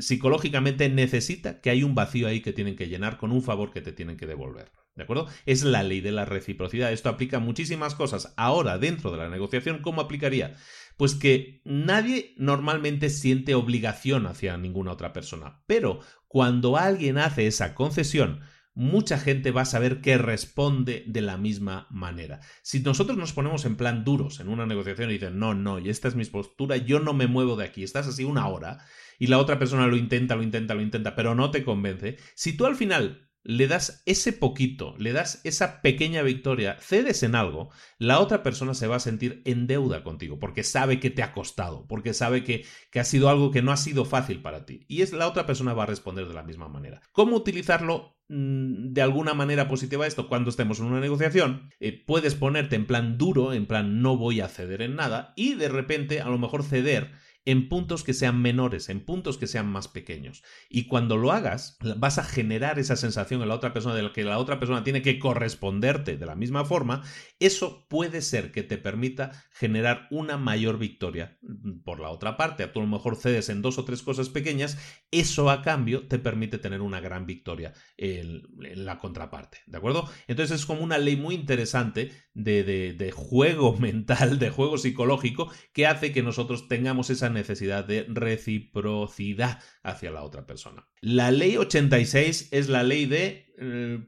[0.00, 3.80] psicológicamente necesita que hay un vacío ahí que tienen que llenar con un favor que
[3.80, 4.70] te tienen que devolver.
[4.94, 5.28] ¿De acuerdo?
[5.44, 6.90] Es la ley de la reciprocidad.
[6.90, 8.32] Esto aplica a muchísimas cosas.
[8.36, 10.56] Ahora, dentro de la negociación, ¿cómo aplicaría?
[10.96, 15.62] Pues que nadie normalmente siente obligación hacia ninguna otra persona.
[15.66, 18.40] Pero cuando alguien hace esa concesión,
[18.76, 22.40] mucha gente va a saber que responde de la misma manera.
[22.62, 25.88] Si nosotros nos ponemos en plan duros en una negociación y dicen, no, no, y
[25.88, 28.84] esta es mi postura, yo no me muevo de aquí, estás así una hora,
[29.18, 32.54] y la otra persona lo intenta, lo intenta, lo intenta, pero no te convence, si
[32.54, 37.70] tú al final le das ese poquito, le das esa pequeña victoria, cedes en algo,
[37.96, 41.32] la otra persona se va a sentir en deuda contigo, porque sabe que te ha
[41.32, 44.84] costado, porque sabe que, que, ha sido algo que no ha sido fácil para ti.
[44.88, 47.00] Y es la otra persona va a responder de la misma manera.
[47.12, 50.28] ¿Cómo utilizarlo mm, de alguna manera positiva esto?
[50.28, 54.40] Cuando estemos en una negociación, eh, puedes ponerte en plan duro, en plan no voy
[54.40, 57.12] a ceder en nada, y de repente a lo mejor ceder
[57.46, 60.42] en puntos que sean menores, en puntos que sean más pequeños.
[60.68, 64.12] Y cuando lo hagas, vas a generar esa sensación en la otra persona de la
[64.12, 67.02] que la otra persona tiene que corresponderte de la misma forma.
[67.38, 72.62] Eso puede ser que te permita generar una mayor victoria mm, por la otra parte.
[72.62, 74.78] A tú a lo mejor cedes en dos o tres cosas pequeñas,
[75.10, 79.58] eso a cambio te permite tener una gran victoria en, la contraparte.
[79.66, 80.08] ¿De acuerdo?
[80.28, 85.86] Entonces es como una ley muy interesante de, de juego mental, de juego psicológico, que
[85.86, 90.88] hace que nosotros tengamos esa necesidad de reciprocidad hacia la otra persona.
[91.02, 93.45] La ley 86 es la ley de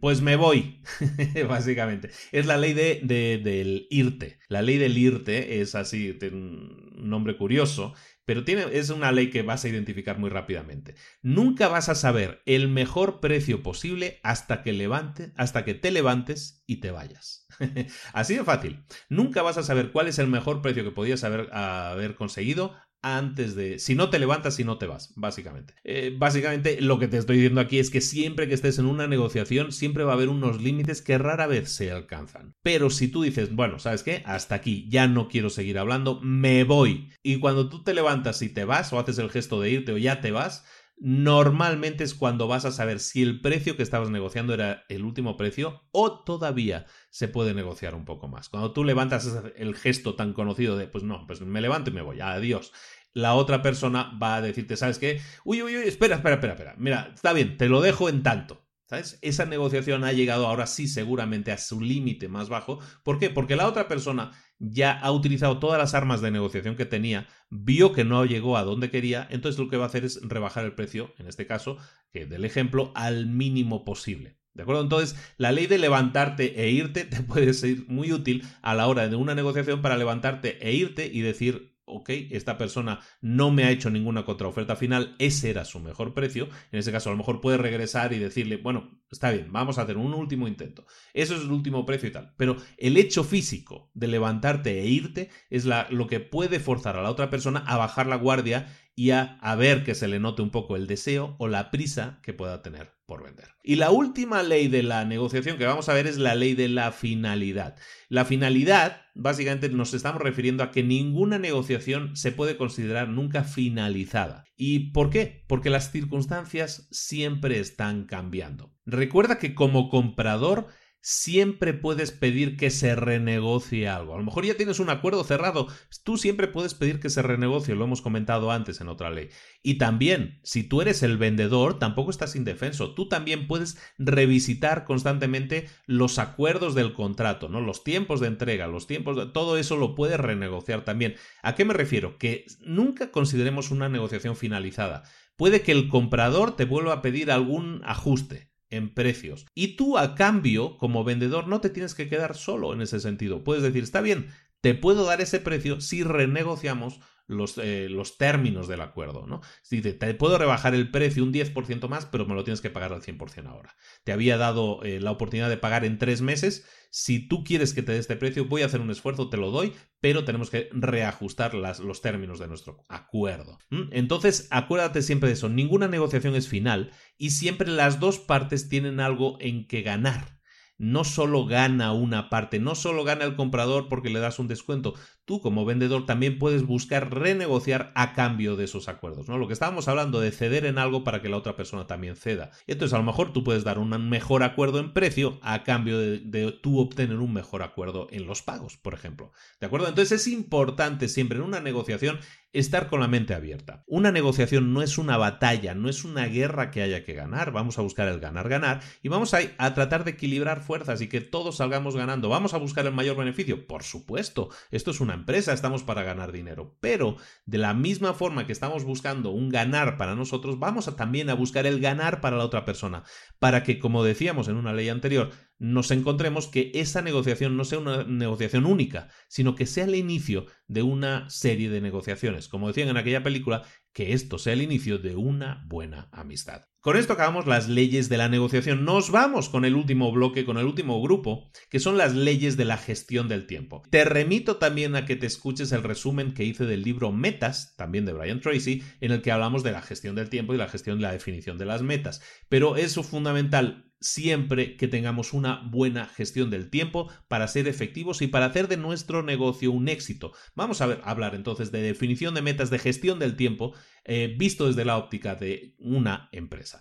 [0.00, 0.82] pues me voy,
[1.48, 2.10] básicamente.
[2.32, 3.00] Es la ley de,
[3.42, 4.38] del irte.
[4.48, 7.94] La ley del irte es así, un nombre curioso,
[8.26, 10.96] pero tiene, es una ley que vas a identificar muy rápidamente.
[11.22, 16.62] Nunca vas a saber el mejor precio posible hasta que, levante, hasta que te levantes
[16.66, 17.46] y te vayas.
[18.12, 18.84] Así de fácil.
[19.08, 23.78] Nunca vas a saber cuál es el mejor precio que podías haber conseguido antes de...
[23.78, 25.74] Si no te levantas y no te vas, básicamente.
[25.84, 29.06] Eh, básicamente lo que te estoy diciendo aquí es que siempre que estés en una
[29.06, 32.54] negociación, siempre va a haber unos límites que rara vez se alcanzan.
[32.62, 34.22] Pero si tú dices, bueno, ¿sabes qué?
[34.26, 37.10] Hasta aquí, ya no quiero seguir hablando, me voy.
[37.22, 39.98] Y cuando tú te levantas y te vas, o haces el gesto de irte o
[39.98, 40.64] ya te vas,
[41.00, 45.36] normalmente es cuando vas a saber si el precio que estabas negociando era el último
[45.36, 48.48] precio o todavía se puede negociar un poco más.
[48.48, 52.02] Cuando tú levantas el gesto tan conocido de, pues no, pues me levanto y me
[52.02, 52.72] voy, adiós.
[53.12, 55.20] La otra persona va a decirte, ¿sabes qué?
[55.44, 56.74] Uy, uy, uy, espera, espera, espera, espera.
[56.78, 58.64] Mira, está bien, te lo dejo en tanto.
[58.86, 59.18] ¿Sabes?
[59.20, 62.78] Esa negociación ha llegado ahora sí seguramente a su límite más bajo.
[63.02, 63.28] ¿Por qué?
[63.28, 67.92] Porque la otra persona ya ha utilizado todas las armas de negociación que tenía, vio
[67.92, 70.74] que no llegó a donde quería, entonces lo que va a hacer es rebajar el
[70.74, 71.78] precio, en este caso,
[72.12, 74.38] que del ejemplo, al mínimo posible.
[74.54, 74.82] ¿De acuerdo?
[74.82, 79.08] Entonces, la ley de levantarte e irte te puede ser muy útil a la hora
[79.08, 83.70] de una negociación para levantarte e irte y decir, ok, esta persona no me ha
[83.70, 87.40] hecho ninguna contraoferta final, ese era su mejor precio, en ese caso a lo mejor
[87.40, 91.42] puede regresar y decirle, bueno, está bien, vamos a hacer un último intento, eso es
[91.42, 95.86] el último precio y tal, pero el hecho físico de levantarte e irte es la,
[95.90, 98.66] lo que puede forzar a la otra persona a bajar la guardia
[98.98, 102.18] y a, a ver que se le note un poco el deseo o la prisa
[102.20, 103.46] que pueda tener por vender.
[103.62, 106.68] Y la última ley de la negociación que vamos a ver es la ley de
[106.68, 107.76] la finalidad.
[108.08, 114.42] La finalidad, básicamente, nos estamos refiriendo a que ninguna negociación se puede considerar nunca finalizada.
[114.56, 115.44] ¿Y por qué?
[115.46, 118.74] Porque las circunstancias siempre están cambiando.
[118.84, 120.66] Recuerda que como comprador
[121.00, 124.14] siempre puedes pedir que se renegocie algo.
[124.14, 125.68] A lo mejor ya tienes un acuerdo cerrado,
[126.04, 129.28] tú siempre puedes pedir que se renegocie, lo hemos comentado antes en otra ley.
[129.62, 135.68] Y también, si tú eres el vendedor, tampoco estás indefenso, tú también puedes revisitar constantemente
[135.86, 137.60] los acuerdos del contrato, ¿no?
[137.60, 141.14] Los tiempos de entrega, los tiempos de todo eso lo puedes renegociar también.
[141.42, 142.18] ¿A qué me refiero?
[142.18, 145.04] Que nunca consideremos una negociación finalizada.
[145.36, 149.46] Puede que el comprador te vuelva a pedir algún ajuste, en precios.
[149.54, 153.44] Y tú a cambio, como vendedor, no te tienes que quedar solo en ese sentido.
[153.44, 154.28] Puedes decir, está bien,
[154.60, 159.42] te puedo dar ese precio si renegociamos los, eh, los términos del acuerdo, ¿no?
[159.70, 162.92] Dice, te puedo rebajar el precio un 10% más, pero me lo tienes que pagar
[162.92, 163.76] al 100% ahora.
[164.02, 166.66] Te había dado eh, la oportunidad de pagar en tres meses.
[166.90, 169.50] Si tú quieres que te dé este precio, voy a hacer un esfuerzo, te lo
[169.50, 173.58] doy, pero tenemos que reajustar los términos de nuestro acuerdo.
[173.90, 175.50] Entonces, acuérdate siempre de eso.
[175.50, 180.37] Ninguna negociación es final y siempre las dos partes tienen algo en que ganar
[180.78, 184.94] no solo gana una parte, no solo gana el comprador porque le das un descuento,
[185.28, 189.36] tú como vendedor también puedes buscar renegociar a cambio de esos acuerdos, ¿no?
[189.36, 192.50] Lo que estábamos hablando de ceder en algo para que la otra persona también ceda.
[192.66, 196.20] Entonces a lo mejor tú puedes dar un mejor acuerdo en precio a cambio de,
[196.20, 199.30] de tú obtener un mejor acuerdo en los pagos, por ejemplo.
[199.60, 199.86] ¿De acuerdo?
[199.86, 202.18] Entonces es importante siempre en una negociación
[202.52, 203.84] estar con la mente abierta.
[203.86, 207.78] Una negociación no es una batalla, no es una guerra que haya que ganar, vamos
[207.78, 211.58] a buscar el ganar-ganar y vamos a, a, tratar de equilibrar fuerzas y que todos
[211.58, 212.28] salgamos ganando.
[212.28, 213.66] ¿Vamos a buscar el mayor beneficio?
[213.66, 216.76] Por supuesto, esto es una empresa, estamos para ganar dinero.
[216.80, 221.28] Pero de la misma forma que estamos buscando un ganar para nosotros, vamos a también
[221.30, 223.04] a buscar el ganar para la otra persona.
[223.38, 227.78] Para que, como decíamos en una ley anterior, nos encontremos que esa negociación no sea
[227.78, 232.48] una negociación única, sino que sea el inicio de una serie de negociaciones.
[232.48, 236.62] Como decían en aquella película, que esto sea el inicio de una buena amistad.
[236.80, 238.84] Con esto acabamos las leyes de la negociación.
[238.84, 242.64] Nos vamos con el último bloque, con el último grupo, que son las leyes de
[242.64, 243.82] la gestión del tiempo.
[243.90, 248.04] Te remito también a que te escuches el resumen que hice del libro Metas, también
[248.06, 250.98] de Brian Tracy, en el que hablamos de la gestión del tiempo y la gestión
[250.98, 252.22] de la definición de las metas.
[252.48, 258.26] Pero eso fundamental siempre que tengamos una buena gestión del tiempo para ser efectivos y
[258.26, 260.32] para hacer de nuestro negocio un éxito.
[260.54, 264.66] Vamos a, ver, hablar entonces de definición de metas de gestión del tiempo eh, visto
[264.66, 266.80] desde la óptica de una empresa.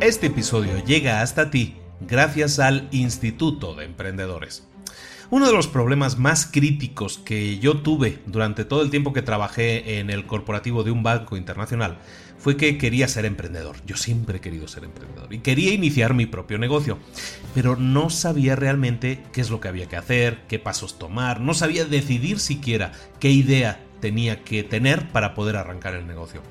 [0.00, 4.66] Este episodio llega hasta ti gracias al Instituto de Emprendedores.
[5.32, 10.00] Uno de los problemas más críticos que yo tuve durante todo el tiempo que trabajé
[10.00, 11.98] en el corporativo de un banco internacional
[12.40, 13.76] fue que quería ser emprendedor.
[13.86, 16.98] Yo siempre he querido ser emprendedor y quería iniciar mi propio negocio,
[17.54, 21.54] pero no sabía realmente qué es lo que había que hacer, qué pasos tomar, no
[21.54, 26.42] sabía decidir siquiera qué idea tenía que tener para poder arrancar el negocio.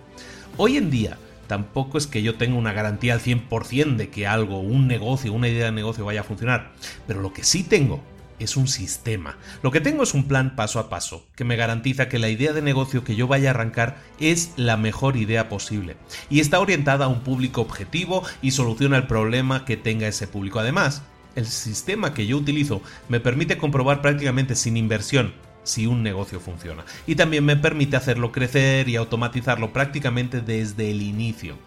[0.58, 4.60] Hoy en día, tampoco es que yo tenga una garantía al 100% de que algo,
[4.60, 6.74] un negocio, una idea de negocio vaya a funcionar,
[7.08, 8.04] pero lo que sí tengo
[8.40, 9.38] es un sistema.
[9.62, 12.54] Lo que tengo es un plan paso a paso, que me garantiza que la idea
[12.54, 15.98] de negocio que yo vaya a arrancar es la mejor idea posible,
[16.30, 20.60] y está orientada a un público objetivo y soluciona el problema que tenga ese público.
[20.60, 21.04] Además,
[21.36, 26.84] el sistema que yo utilizo me permite comprobar prácticamente sin inversión si un negocio funciona.
[27.06, 31.58] Y también me permite hacerlo crecer y automatizarlo prácticamente desde el inicio.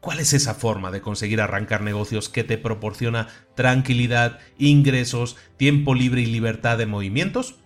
[0.00, 6.22] ¿Cuál es esa forma de conseguir arrancar negocios que te proporciona tranquilidad, ingresos, tiempo libre
[6.22, 7.56] y libertad de movimientos?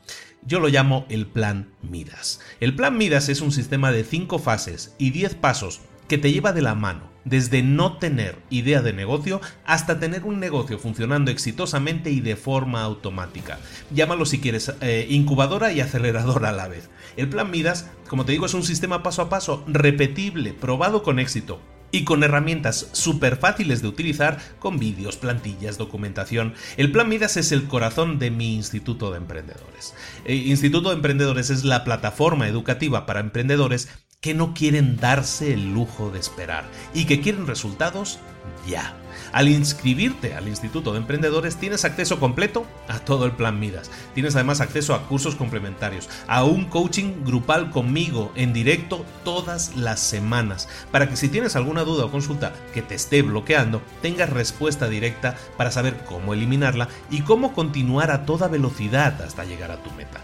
[0.42, 2.40] Yo lo llamo el plan Midas.
[2.58, 6.52] El plan Midas es un sistema de 5 fases y 10 pasos que te lleva
[6.52, 12.10] de la mano, desde no tener idea de negocio hasta tener un negocio funcionando exitosamente
[12.10, 13.60] y de forma automática.
[13.92, 16.90] Llámalo si quieres eh, incubadora y aceleradora a la vez.
[17.16, 21.20] El plan Midas, como te digo, es un sistema paso a paso, repetible, probado con
[21.20, 21.60] éxito,
[21.94, 26.54] y con herramientas súper fáciles de utilizar con vídeos, plantillas, documentación.
[26.76, 29.94] El Plan Midas es el corazón de mi Instituto de Emprendedores.
[30.24, 33.88] El eh, Instituto de Emprendedores es la plataforma educativa para emprendedores
[34.20, 36.64] que no quieren darse el lujo de esperar
[36.94, 38.18] y que quieren resultados
[38.66, 38.96] ya.
[39.34, 43.90] Al inscribirte al Instituto de Emprendedores tienes acceso completo a todo el plan Midas.
[44.14, 49.98] Tienes además acceso a cursos complementarios, a un coaching grupal conmigo en directo todas las
[49.98, 54.88] semanas, para que si tienes alguna duda o consulta que te esté bloqueando, tengas respuesta
[54.88, 59.90] directa para saber cómo eliminarla y cómo continuar a toda velocidad hasta llegar a tu
[59.96, 60.20] meta.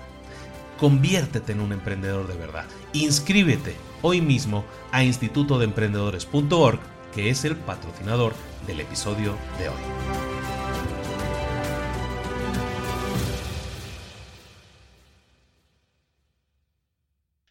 [0.78, 2.66] Conviértete en un emprendedor de verdad.
[2.92, 6.78] Inscríbete hoy mismo a institutodeemprendedores.org,
[7.14, 8.34] que es el patrocinador
[8.66, 10.30] del episodio de hoy.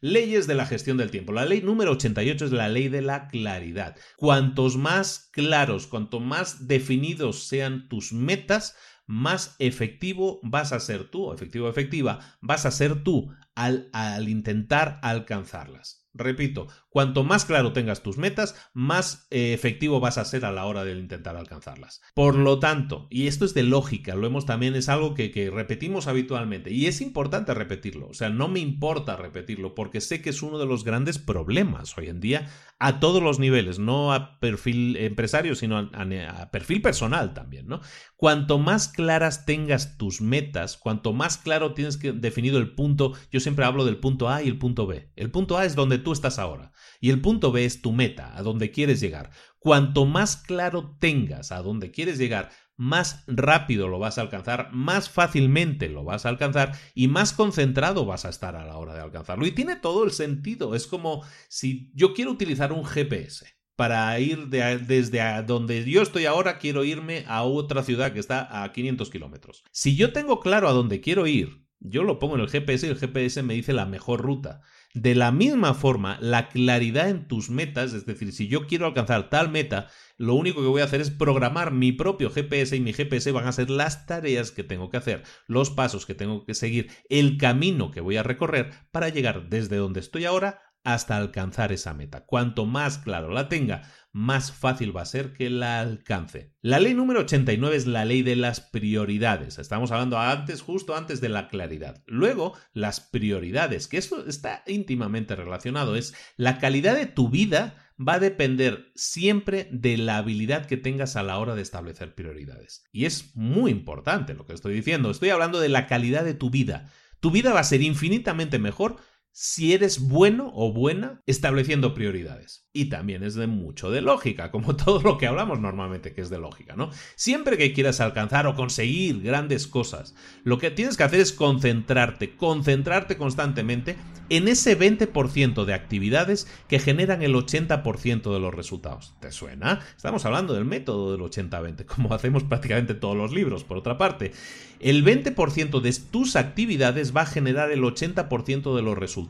[0.02, 1.34] Leyes de la gestión del tiempo.
[1.34, 3.98] La ley número 88 es la ley de la claridad.
[4.16, 11.34] Cuantos más claros, cuanto más definidos sean tus metas, más efectivo vas a ser tú,
[11.34, 16.08] efectivo efectiva, vas a ser tú al, al intentar alcanzarlas.
[16.14, 20.66] Repito, cuanto más claro tengas tus metas, más eh, efectivo vas a ser a la
[20.66, 22.02] hora de intentar alcanzarlas.
[22.14, 26.08] Por lo tanto, y esto es de lógica, lo hemos también, es algo que, repetimos
[26.08, 30.42] habitualmente, y es importante repetirlo, o sea, no me importa repetirlo, porque sé que es
[30.42, 32.48] uno de los grandes problemas hoy en día
[32.80, 37.82] a todos los niveles, no a perfil empresario, sino a, perfil personal también, ¿no?
[38.16, 43.40] Cuanto más claras tengas tus metas, cuanto más claro tienes que definido el punto, yo
[43.40, 45.12] siempre hablo del punto A y el punto B.
[45.16, 48.36] El punto A es donde tú estás ahora y el punto B es tu meta,
[48.38, 49.32] a donde quieres llegar.
[49.60, 55.10] Cuanto más claro tengas a dónde quieres llegar, más rápido lo vas a alcanzar, más
[55.10, 59.02] fácilmente lo vas a alcanzar y más concentrado vas a estar a la hora de
[59.02, 59.46] alcanzarlo.
[59.46, 60.76] Y tiene todo el sentido.
[60.76, 63.46] Es como si yo quiero utilizar un GPS
[63.76, 68.72] para ir desde donde yo estoy ahora, quiero irme a otra ciudad que está a
[68.72, 69.64] 500 kilómetros.
[69.72, 72.90] Si yo tengo claro a dónde quiero ir, yo lo pongo en el GPS y
[72.90, 74.62] el GPS me dice la mejor ruta.
[74.96, 79.30] De la misma forma, la claridad en tus metas, es decir, si yo quiero alcanzar
[79.30, 79.88] tal meta,
[80.18, 83.46] lo único que voy a hacer es programar mi propio GPS y mi GPS van
[83.46, 87.38] a ser las tareas que tengo que hacer, los pasos que tengo que seguir, el
[87.38, 92.26] camino que voy a recorrer para llegar desde donde estoy ahora hasta alcanzar esa meta.
[92.26, 96.54] Cuanto más claro la tenga, más fácil va a ser que la alcance.
[96.62, 99.60] La ley número 89 es la ley de las prioridades.
[99.60, 102.04] Estamos hablando antes, justo antes de la claridad.
[102.08, 108.14] Luego, las prioridades, que esto está íntimamente relacionado, es la calidad de tu vida va
[108.14, 112.86] a depender siempre de la habilidad que tengas a la hora de establecer prioridades.
[112.92, 115.12] Y es muy importante lo que estoy diciendo.
[115.12, 116.92] Estoy hablando de la calidad de tu vida.
[117.20, 118.98] Tu vida va a ser infinitamente mejor
[119.42, 122.68] si eres bueno o buena estableciendo prioridades.
[122.74, 126.30] Y también es de mucho de lógica, como todo lo que hablamos normalmente que es
[126.30, 126.90] de lógica, ¿no?
[127.16, 130.14] Siempre que quieras alcanzar o conseguir grandes cosas,
[130.44, 133.96] lo que tienes que hacer es concentrarte, concentrarte constantemente
[134.28, 139.16] en ese 20% de actividades que generan el 80% de los resultados.
[139.22, 139.80] ¿Te suena?
[139.96, 144.34] Estamos hablando del método del 80-20, como hacemos prácticamente todos los libros, por otra parte.
[144.80, 149.29] El 20% de tus actividades va a generar el 80% de los resultados.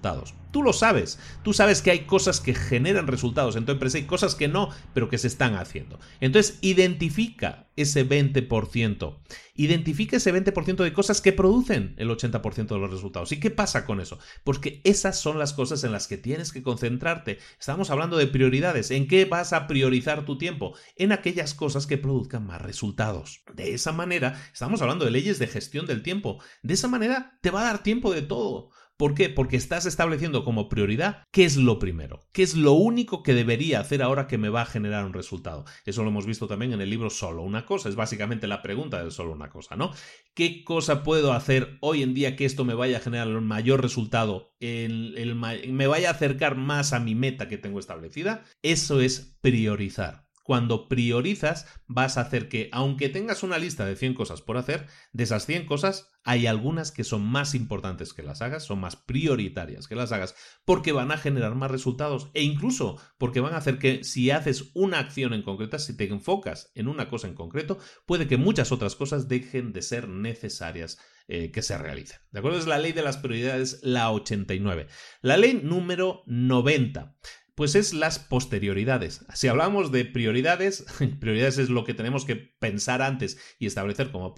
[0.51, 4.05] Tú lo sabes, tú sabes que hay cosas que generan resultados en tu empresa y
[4.05, 5.99] cosas que no, pero que se están haciendo.
[6.21, 9.19] Entonces, identifica ese 20%.
[9.53, 13.31] Identifica ese 20% de cosas que producen el 80% de los resultados.
[13.31, 14.17] ¿Y qué pasa con eso?
[14.43, 17.37] Porque esas son las cosas en las que tienes que concentrarte.
[17.59, 18.89] Estamos hablando de prioridades.
[18.89, 20.75] ¿En qué vas a priorizar tu tiempo?
[20.95, 23.43] En aquellas cosas que produzcan más resultados.
[23.53, 26.41] De esa manera, estamos hablando de leyes de gestión del tiempo.
[26.63, 28.71] De esa manera te va a dar tiempo de todo.
[28.99, 29.29] ¿Por qué?
[29.29, 33.79] Porque estás estableciendo como prioridad qué es lo primero, qué es lo único que debería
[33.79, 35.63] hacer ahora que me va a generar un resultado.
[35.85, 39.01] Eso lo hemos visto también en el libro Solo una cosa, es básicamente la pregunta
[39.01, 39.93] de solo una cosa, ¿no?
[40.33, 43.81] ¿Qué cosa puedo hacer hoy en día que esto me vaya a generar el mayor
[43.81, 48.43] resultado, me vaya a acercar más a mi meta que tengo establecida?
[48.61, 50.28] Eso es priorizar.
[50.49, 54.87] Cuando priorizas, vas a hacer que, aunque tengas una lista de 100 cosas por hacer,
[55.13, 58.95] de esas 100 cosas hay algunas que son más importantes que las hagas, son más
[58.95, 60.33] prioritarias que las hagas,
[60.65, 64.71] porque van a generar más resultados e incluso porque van a hacer que si haces
[64.73, 67.77] una acción en concreta, si te enfocas en una cosa en concreto,
[68.07, 70.97] puede que muchas otras cosas dejen de ser necesarias
[71.27, 72.17] eh, que se realicen.
[72.31, 72.57] ¿De acuerdo?
[72.57, 74.87] Es la ley de las prioridades, la 89.
[75.21, 77.15] La ley número 90
[77.59, 79.25] pues es las posterioridades.
[79.33, 80.85] Si hablamos de prioridades,
[81.19, 84.33] prioridades es lo que tenemos que pensar antes y establecer como,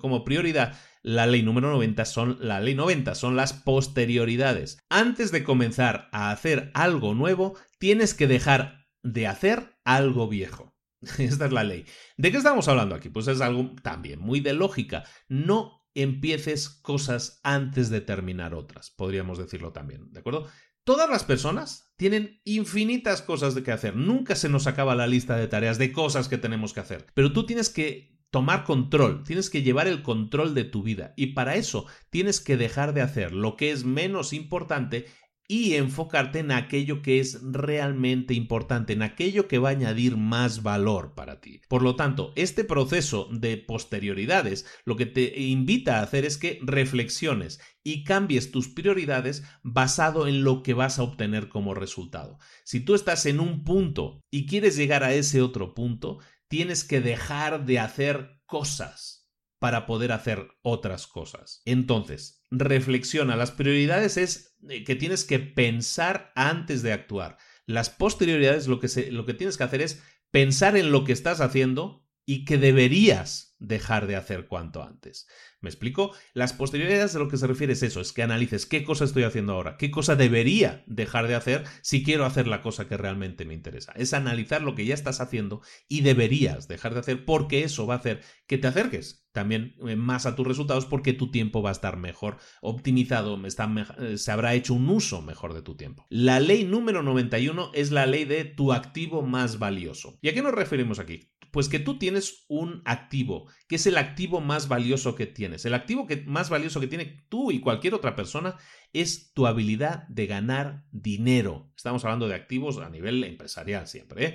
[0.00, 0.76] como prioridad.
[1.00, 4.78] La ley número 90 son la ley 90 son las posterioridades.
[4.90, 10.76] Antes de comenzar a hacer algo nuevo, tienes que dejar de hacer algo viejo.
[11.18, 11.84] Esta es la ley.
[12.16, 13.10] ¿De qué estamos hablando aquí?
[13.10, 15.04] Pues es algo también muy de lógica.
[15.28, 20.46] No empieces cosas antes de terminar otras, podríamos decirlo también, ¿de acuerdo?
[20.86, 23.96] Todas las personas tienen infinitas cosas de que hacer.
[23.96, 27.06] Nunca se nos acaba la lista de tareas de cosas que tenemos que hacer.
[27.12, 31.12] Pero tú tienes que tomar control, tienes que llevar el control de tu vida.
[31.16, 35.06] Y para eso tienes que dejar de hacer lo que es menos importante
[35.48, 40.62] y enfocarte en aquello que es realmente importante, en aquello que va a añadir más
[40.62, 41.60] valor para ti.
[41.68, 46.58] Por lo tanto, este proceso de posterioridades lo que te invita a hacer es que
[46.62, 52.38] reflexiones y cambies tus prioridades basado en lo que vas a obtener como resultado.
[52.64, 56.18] Si tú estás en un punto y quieres llegar a ese otro punto,
[56.48, 59.28] tienes que dejar de hacer cosas
[59.58, 61.62] para poder hacer otras cosas.
[61.64, 63.36] Entonces, reflexiona.
[63.36, 67.38] Las prioridades es eh, que tienes que pensar antes de actuar.
[67.66, 71.40] Las posterioridades lo que, lo que tienes que hacer es pensar en lo que estás
[71.40, 75.26] haciendo y que deberías dejar de hacer cuanto antes.
[75.60, 76.12] ¿Me explico?
[76.34, 79.22] Las posterioridades de lo que se refiere es eso, es que analices qué cosa estoy
[79.22, 83.44] haciendo ahora, qué cosa debería dejar de hacer si quiero hacer la cosa que realmente
[83.44, 83.92] me interesa.
[83.96, 87.94] Es analizar lo que ya estás haciendo y deberías dejar de hacer porque eso va
[87.94, 91.68] a hacer que te acerques también eh, más a tus resultados porque tu tiempo va
[91.70, 96.06] a estar mejor optimizado, eh, se habrá hecho un uso mejor de tu tiempo.
[96.08, 100.18] La ley número 91 es la ley de tu activo más valioso.
[100.22, 101.35] ¿Y a qué nos referimos aquí?
[101.52, 105.64] Pues que tú tienes un activo, que es el activo más valioso que tienes.
[105.64, 108.56] El activo que, más valioso que tiene tú y cualquier otra persona
[108.92, 111.72] es tu habilidad de ganar dinero.
[111.76, 114.24] Estamos hablando de activos a nivel empresarial siempre.
[114.26, 114.34] ¿eh?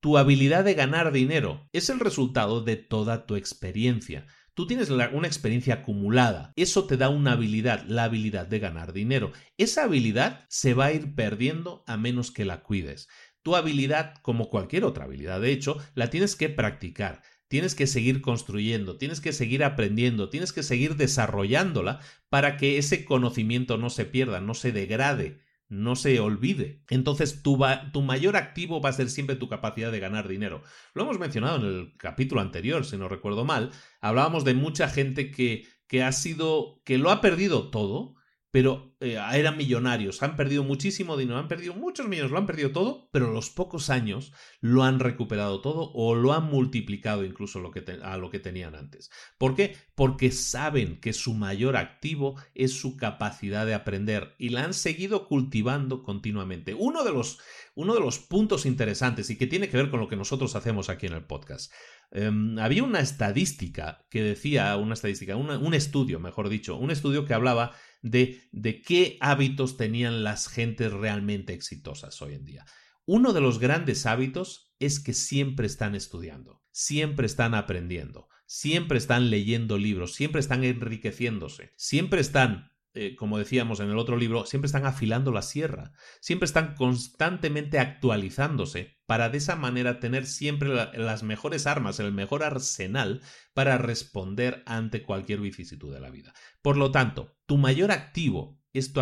[0.00, 4.26] Tu habilidad de ganar dinero es el resultado de toda tu experiencia.
[4.54, 6.52] Tú tienes una experiencia acumulada.
[6.56, 9.32] Eso te da una habilidad, la habilidad de ganar dinero.
[9.56, 13.08] Esa habilidad se va a ir perdiendo a menos que la cuides.
[13.42, 17.22] Tu habilidad, como cualquier otra habilidad, de hecho, la tienes que practicar.
[17.48, 23.04] Tienes que seguir construyendo, tienes que seguir aprendiendo, tienes que seguir desarrollándola para que ese
[23.04, 25.38] conocimiento no se pierda, no se degrade,
[25.68, 26.82] no se olvide.
[26.88, 27.58] Entonces tu,
[28.02, 30.62] mayor activo va a ser siempre tu capacidad de ganar dinero.
[30.94, 33.70] Lo hemos mencionado en el capítulo anterior, si no recuerdo mal.
[34.00, 38.14] Hablábamos de mucha gente que ha sido, que lo ha perdido todo
[38.52, 42.70] pero eh, eran millonarios, han perdido muchísimo dinero, han perdido muchos millones, lo han perdido
[42.70, 48.16] todo, pero los pocos años lo han recuperado todo o lo han multiplicado incluso a
[48.18, 49.10] lo que tenían antes.
[49.38, 49.74] ¿Por qué?
[49.94, 55.28] Porque saben que su mayor activo es su capacidad de aprender y la han seguido
[55.28, 56.74] cultivando continuamente.
[56.74, 57.38] Uno de los,
[57.74, 60.90] uno de los puntos interesantes y que tiene que ver con lo que nosotros hacemos
[60.90, 61.72] aquí en el podcast.
[62.10, 67.32] Em, había una estadística que decía, una estadística, un estudio, mejor dicho, un estudio que
[67.32, 67.72] hablaba
[68.02, 72.66] de, de qué hábitos tenían las gentes realmente exitosas hoy en día.
[73.06, 79.30] Uno de los grandes hábitos es que siempre están estudiando, siempre están aprendiendo, siempre están
[79.30, 84.66] leyendo libros, siempre están enriqueciéndose, siempre están eh, como decíamos en el otro libro, siempre
[84.66, 91.22] están afilando la sierra, siempre están constantemente actualizándose para de esa manera tener siempre las
[91.22, 93.22] mejores armas, el mejor arsenal
[93.54, 96.34] para responder ante cualquier vicisitud de la vida.
[96.60, 98.92] Por lo tanto, tu mayor activo es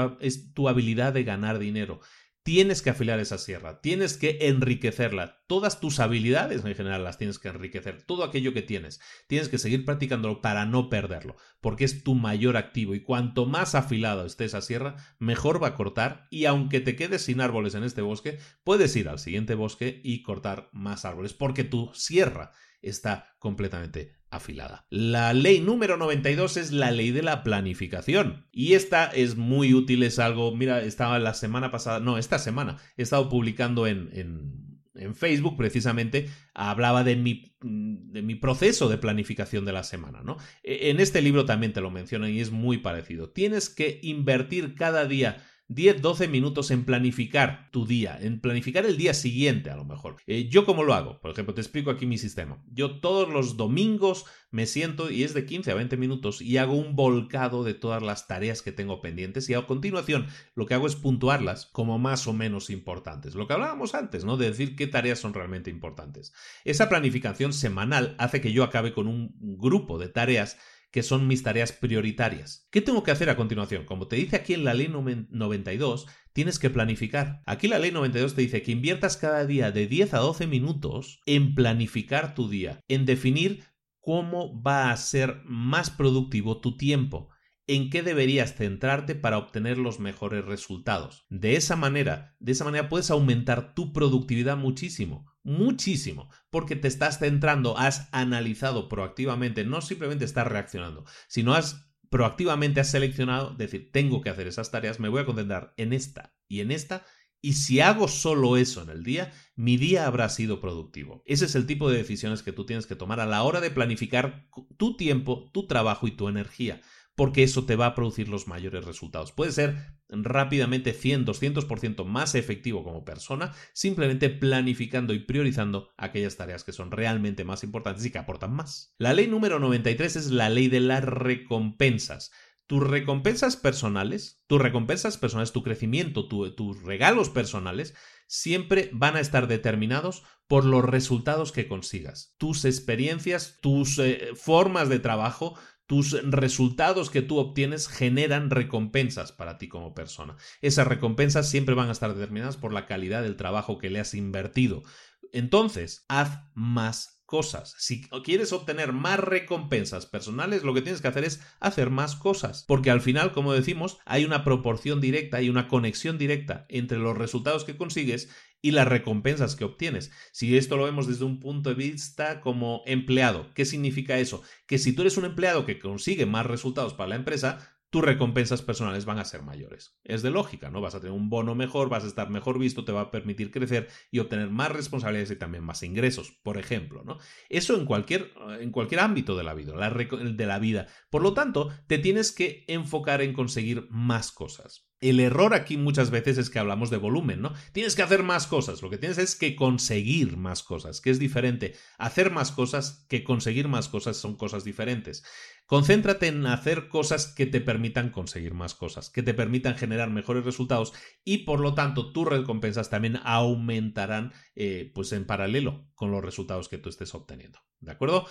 [0.55, 2.01] tu habilidad de ganar dinero
[2.43, 5.43] tienes que afilar esa sierra, tienes que enriquecerla.
[5.47, 9.01] Todas tus habilidades en general las tienes que enriquecer, todo aquello que tienes.
[9.27, 13.75] Tienes que seguir practicándolo para no perderlo, porque es tu mayor activo y cuanto más
[13.75, 17.85] afilado esté esa sierra, mejor va a cortar y aunque te quedes sin árboles en
[17.85, 23.35] este bosque, puedes ir al siguiente bosque y cortar más árboles, porque tu sierra está
[23.39, 24.87] completamente afilada.
[24.91, 28.47] La ley número 92 es la ley de la planificación.
[28.53, 32.79] Y esta es muy útil, es algo, mira, estaba la semana pasada, no, esta semana,
[32.97, 34.71] he estado publicando en, en,
[35.15, 40.37] Facebook precisamente, hablaba de mi, de mi proceso de planificación de la semana, ¿no?
[40.63, 43.31] E, en este libro también te lo mencionan y es muy parecido.
[43.31, 45.39] Tienes que invertir cada día
[45.71, 50.17] 10-12 minutos en planificar tu día, en planificar el día siguiente a lo mejor.
[50.27, 51.21] Eh, ¿Yo cómo lo hago?
[51.21, 52.61] Por ejemplo, te explico aquí mi sistema.
[52.73, 56.75] Yo todos los domingos me siento y es de 15 a 20 minutos y hago
[56.75, 60.89] un volcado de todas las tareas que tengo pendientes y a continuación lo que hago
[60.89, 63.37] es puntuarlas como más o menos importantes.
[63.37, 64.37] Lo que hablábamos antes, ¿no?
[64.37, 66.33] De decir qué tareas son realmente importantes.
[66.65, 70.59] Esa planificación semanal hace que yo acabe con un grupo de tareas
[70.91, 72.67] que son mis tareas prioritarias.
[72.71, 73.85] ¿Qué tengo que hacer a continuación?
[73.85, 77.43] Como te dice aquí en la ley 92, tienes que planificar.
[77.47, 81.21] Aquí la ley 92 te dice que inviertas cada día de 10 a 12 minutos
[81.27, 83.65] en planificar tu día, en definir
[84.01, 87.29] cómo va a ser más productivo tu tiempo,
[87.71, 91.25] en qué deberías centrarte para obtener los mejores resultados.
[91.29, 97.21] De esa manera, de esa manera puedes aumentar tu productividad muchísimo, muchísimo, porque te estás
[97.21, 104.21] centrando, has analizado proactivamente, no simplemente estás reaccionando, sino has proactivamente has seleccionado, decir, tengo
[104.21, 107.05] que hacer esas tareas, me voy a concentrar en esta y en esta
[107.41, 111.23] y si hago solo eso en el día, mi día habrá sido productivo.
[111.25, 113.71] Ese es el tipo de decisiones que tú tienes que tomar a la hora de
[113.71, 116.83] planificar tu tiempo, tu trabajo y tu energía
[117.15, 119.33] porque eso te va a producir los mayores resultados.
[119.33, 119.77] Puede ser
[120.09, 126.91] rápidamente 100, 200% más efectivo como persona, simplemente planificando y priorizando aquellas tareas que son
[126.91, 128.95] realmente más importantes y que aportan más.
[128.99, 132.31] La ley número 93 es la ley de las recompensas.
[132.67, 137.95] Tus recompensas personales, tus recompensas personales, tu crecimiento, tus regalos personales,
[138.29, 142.37] siempre van a estar determinados por los resultados que consigas.
[142.39, 145.59] Tus experiencias, tus eh, formas de trabajo
[145.91, 150.37] tus resultados que tú obtienes generan recompensas para ti como persona.
[150.61, 154.15] Esas recompensas siempre van a estar determinadas por la calidad del trabajo que le has
[154.15, 154.85] invertido.
[155.33, 157.75] Entonces, haz más cosas.
[157.79, 162.65] Si quieres obtener más recompensas personales, lo que tienes que hacer es hacer más cosas.
[162.69, 167.19] Porque al final, como decimos, hay una proporción directa, hay una conexión directa entre los
[167.19, 168.31] resultados que consigues
[168.63, 170.11] y las recompensas que obtienes.
[170.33, 174.43] Si esto lo vemos desde un punto de vista como empleado, ¿qué significa eso?
[174.67, 178.63] Que si tú eres un empleado que consigue más resultados para la empresa, tus recompensas
[178.63, 179.99] personales van a ser mayores.
[180.05, 180.81] Es de lógica, ¿no?
[180.81, 183.51] Vas a tener un bono mejor, vas a estar mejor visto, te va a permitir
[183.51, 187.19] crecer y obtener más responsabilidades y también más ingresos, por ejemplo, ¿no?
[187.49, 190.87] Eso en cualquier, en cualquier ámbito de la vida, de la vida.
[191.11, 194.90] Por lo tanto, te tienes que enfocar en conseguir más cosas.
[195.01, 197.55] El error aquí muchas veces es que hablamos de volumen, ¿no?
[197.73, 201.19] Tienes que hacer más cosas, lo que tienes es que conseguir más cosas, que es
[201.19, 201.75] diferente.
[201.97, 205.25] Hacer más cosas que conseguir más cosas son cosas diferentes.
[205.65, 210.45] Concéntrate en hacer cosas que te permitan conseguir más cosas, que te permitan generar mejores
[210.45, 210.93] resultados
[211.25, 216.69] y por lo tanto tus recompensas también aumentarán eh, pues en paralelo con los resultados
[216.69, 217.59] que tú estés obteniendo.
[217.79, 218.27] ¿De acuerdo?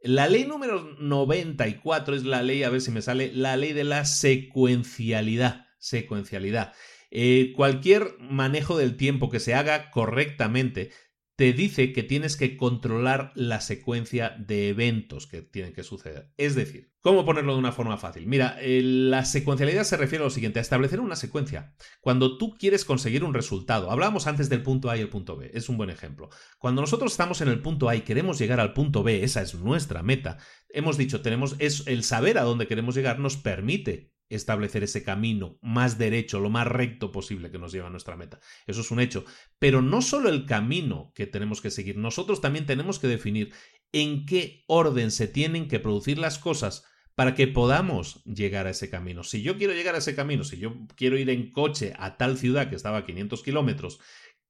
[0.00, 3.84] La ley número 94 es la ley, a ver si me sale, la ley de
[3.84, 6.72] la secuencialidad secuencialidad.
[7.10, 10.90] Eh, cualquier manejo del tiempo que se haga correctamente
[11.36, 16.32] te dice que tienes que controlar la secuencia de eventos que tienen que suceder.
[16.36, 18.28] Es decir, ¿cómo ponerlo de una forma fácil?
[18.28, 21.74] Mira, eh, la secuencialidad se refiere a lo siguiente, a establecer una secuencia.
[22.00, 25.50] Cuando tú quieres conseguir un resultado, hablábamos antes del punto A y el punto B,
[25.54, 26.30] es un buen ejemplo.
[26.58, 29.56] Cuando nosotros estamos en el punto A y queremos llegar al punto B, esa es
[29.56, 34.82] nuestra meta, hemos dicho, tenemos es el saber a dónde queremos llegar nos permite establecer
[34.82, 38.40] ese camino más derecho, lo más recto posible que nos lleva a nuestra meta.
[38.66, 39.24] Eso es un hecho.
[39.58, 43.52] Pero no solo el camino que tenemos que seguir, nosotros también tenemos que definir
[43.92, 48.90] en qué orden se tienen que producir las cosas para que podamos llegar a ese
[48.90, 49.22] camino.
[49.22, 52.36] Si yo quiero llegar a ese camino, si yo quiero ir en coche a tal
[52.36, 54.00] ciudad que estaba a 500 kilómetros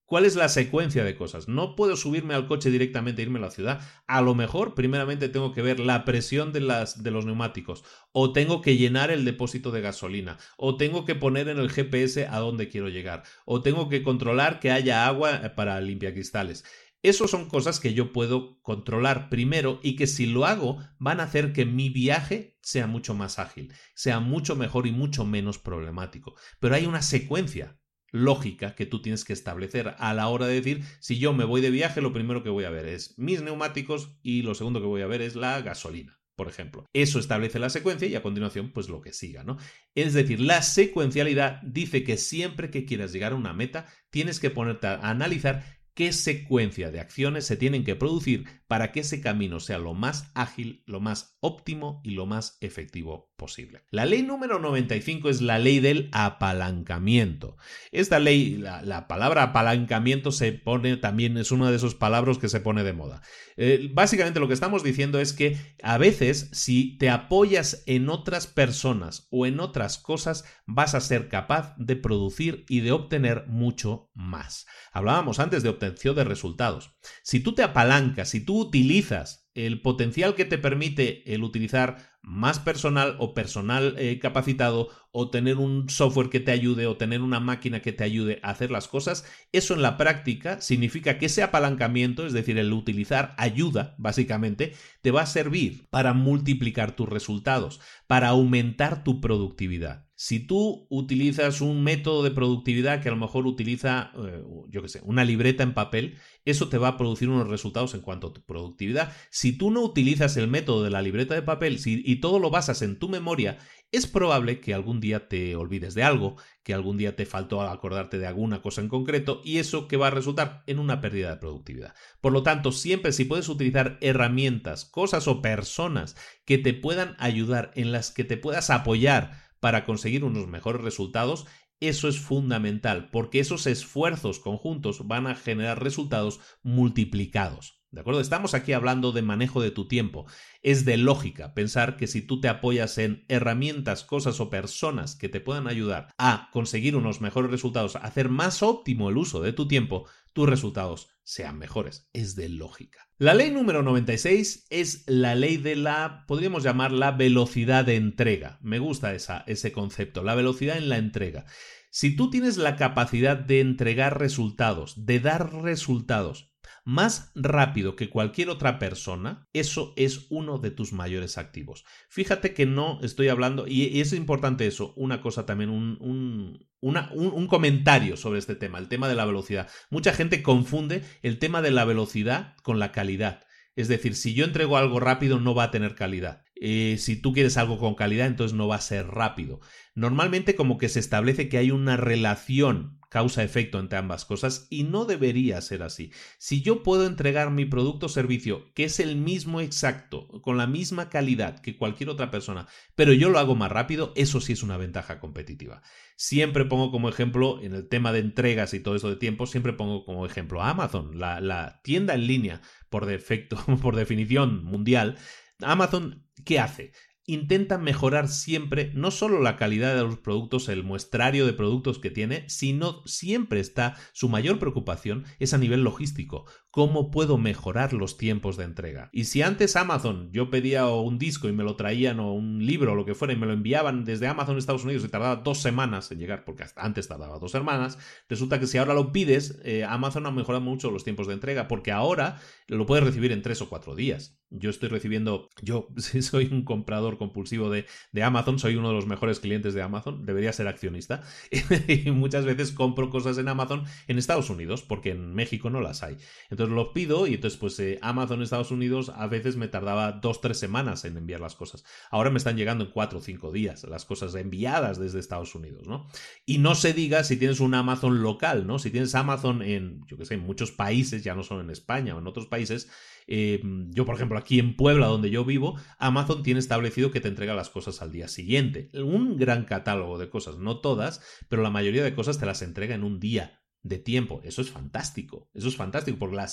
[0.07, 1.48] ¿Cuál es la secuencia de cosas?
[1.48, 3.80] No puedo subirme al coche directamente e irme a la ciudad.
[4.07, 8.32] A lo mejor, primeramente, tengo que ver la presión de, las, de los neumáticos, o
[8.32, 12.38] tengo que llenar el depósito de gasolina, o tengo que poner en el GPS a
[12.38, 16.64] dónde quiero llegar, o tengo que controlar que haya agua eh, para limpiacristales.
[17.02, 21.24] Esas son cosas que yo puedo controlar primero y que si lo hago van a
[21.24, 26.34] hacer que mi viaje sea mucho más ágil, sea mucho mejor y mucho menos problemático.
[26.61, 27.78] Pero hay una secuencia
[28.14, 31.60] lógica que tú tienes que establecer a la hora de decir, si yo me voy
[31.60, 34.86] de viaje, lo primero que voy a ver es mis neumáticos y lo segundo que
[34.86, 36.20] voy a ver es la gasolina.
[36.36, 39.56] Por ejemplo, eso establece la secuencia y a continuación, pues lo que siga, ¿no?
[39.96, 44.50] Es decir, la secuencialidad dice que siempre que quieras llegar a una meta, tienes que
[44.50, 48.44] ponerte a analizar qué secuencia de acciones se tienen que producir
[48.74, 53.32] para que ese camino sea lo más ágil, lo más óptimo y lo más efectivo
[53.36, 53.84] posible.
[53.92, 57.56] La ley número 95 es la ley del apalancamiento.
[57.92, 62.58] Esta ley, la, palabra apalancamiento se pone también, es una de esos palabras que se
[62.58, 63.22] pone de moda.
[63.56, 68.48] Eh, básicamente lo que estamos diciendo es que a veces si te apoyas en otras
[68.48, 74.10] personas o en otras cosas, vas a ser capaz de producir y de obtener mucho
[74.14, 74.66] más.
[74.92, 76.96] Hablábamos antes de obtención de resultados.
[77.22, 82.58] Si tú te apalancas, si tú utilizas el potencial que te permite el utilizar más
[82.58, 87.38] personal o personal eh, capacitado o tener un software que te ayude o tener una
[87.38, 91.42] máquina que te ayude a hacer las cosas, eso en la práctica significa que ese
[91.42, 97.80] apalancamiento, es decir, el utilizar ayuda, básicamente, te va a servir para multiplicar tus resultados,
[98.08, 100.03] para aumentar tu productividad.
[100.16, 104.88] Si tú utilizas un método de productividad que a lo mejor utiliza, eh, yo qué
[104.88, 108.32] sé, una libreta en papel, eso te va a producir unos resultados en cuanto a
[108.32, 109.12] tu productividad.
[109.30, 112.82] Si tú no utilizas el método de la libreta de papel y todo lo basas
[112.82, 113.58] en tu memoria,
[113.94, 118.18] es probable que algún día te olvides de algo, que algún día te faltó acordarte
[118.18, 121.36] de alguna cosa en concreto y eso que va a resultar en una pérdida de
[121.36, 121.94] productividad.
[122.20, 127.70] Por lo tanto, siempre si puedes utilizar herramientas, cosas o personas que te puedan ayudar,
[127.76, 131.46] en las que te puedas apoyar, para conseguir unos mejores resultados,
[131.80, 137.80] eso es fundamental, porque esos esfuerzos conjuntos van a generar resultados multiplicados.
[137.90, 138.20] ¿De acuerdo?
[138.20, 140.26] Estamos aquí hablando de manejo de tu tiempo.
[140.60, 145.30] Es de lógica pensar que si tú te apoyas en herramientas, cosas o personas que
[145.30, 149.54] te puedan ayudar a conseguir unos mejores resultados, a hacer más óptimo el uso de
[149.54, 152.11] tu tiempo, tus resultados sean mejores.
[152.12, 153.09] Es de lógica.
[153.16, 158.59] La ley número 96 es la ley de la, podríamos llamar la velocidad de entrega.
[158.61, 161.47] Me gusta esa, ese concepto, la velocidad en la entrega.
[161.91, 166.53] Si tú tienes la capacidad de entregar resultados, de dar resultados
[166.85, 171.85] más rápido que cualquier otra persona, eso es uno de tus mayores activos.
[172.09, 177.47] Fíjate que no estoy hablando, y es importante eso, una cosa también, un, un, un,
[177.47, 179.68] comentario sobre este tema, el tema de la velocidad.
[179.91, 183.45] Mucha gente confunde el tema de la velocidad con la calidad.
[183.76, 186.45] Es decir, si yo entrego algo rápido no va a tener calidad.
[186.55, 189.61] Eh, si tú quieres algo con calidad, entonces no va a ser rápido.
[189.95, 195.04] Normalmente como que se establece que hay una relación causa-efecto entre ambas cosas y no
[195.04, 196.10] debería ser así.
[196.36, 200.66] Si yo puedo entregar mi producto o servicio que es el mismo exacto, con la
[200.66, 204.64] misma calidad que cualquier otra persona, pero yo lo hago más rápido, eso sí es
[204.64, 205.80] una ventaja competitiva.
[206.16, 209.74] Siempre pongo como ejemplo, en el tema de entregas y todo eso de tiempo, siempre
[209.74, 215.18] pongo como ejemplo a Amazon, la, la tienda en línea por defecto, por definición mundial.
[215.60, 216.90] Amazon, ¿qué hace?
[217.26, 222.10] Intenta mejorar siempre no solo la calidad de los productos, el muestrario de productos que
[222.10, 226.46] tiene, sino siempre está su mayor preocupación es a nivel logístico.
[226.74, 229.08] ¿Cómo puedo mejorar los tiempos de entrega?
[229.12, 232.90] Y si antes Amazon yo pedía un disco y me lo traían o un libro
[232.90, 235.62] o lo que fuera y me lo enviaban desde Amazon Estados Unidos y tardaba dos
[235.62, 237.96] semanas en llegar, porque antes tardaba dos semanas,
[238.28, 241.68] resulta que si ahora lo pides, eh, Amazon ha mejorado mucho los tiempos de entrega
[241.68, 244.40] porque ahora lo puedes recibir en tres o cuatro días.
[244.50, 249.06] Yo estoy recibiendo, yo soy un comprador compulsivo de, de Amazon, soy uno de los
[249.06, 251.22] mejores clientes de Amazon, debería ser accionista
[251.86, 256.02] y muchas veces compro cosas en Amazon en Estados Unidos porque en México no las
[256.02, 256.16] hay.
[256.50, 260.40] Entonces lo pido y entonces pues eh, Amazon Estados Unidos a veces me tardaba dos,
[260.40, 261.84] tres semanas en enviar las cosas.
[262.10, 265.86] Ahora me están llegando en cuatro o cinco días las cosas enviadas desde Estados Unidos,
[265.86, 266.06] ¿no?
[266.46, 268.78] Y no se diga si tienes un Amazon local, ¿no?
[268.78, 272.14] Si tienes Amazon en, yo que sé, en muchos países, ya no solo en España
[272.14, 272.88] o en otros países,
[273.26, 277.28] eh, yo, por ejemplo, aquí en Puebla, donde yo vivo, Amazon tiene establecido que te
[277.28, 278.90] entrega las cosas al día siguiente.
[278.94, 282.94] Un gran catálogo de cosas, no todas, pero la mayoría de cosas te las entrega
[282.94, 284.41] en un día de tiempo.
[284.43, 285.49] Eso es fantástico.
[285.55, 286.49] Eso es fantástico porque la,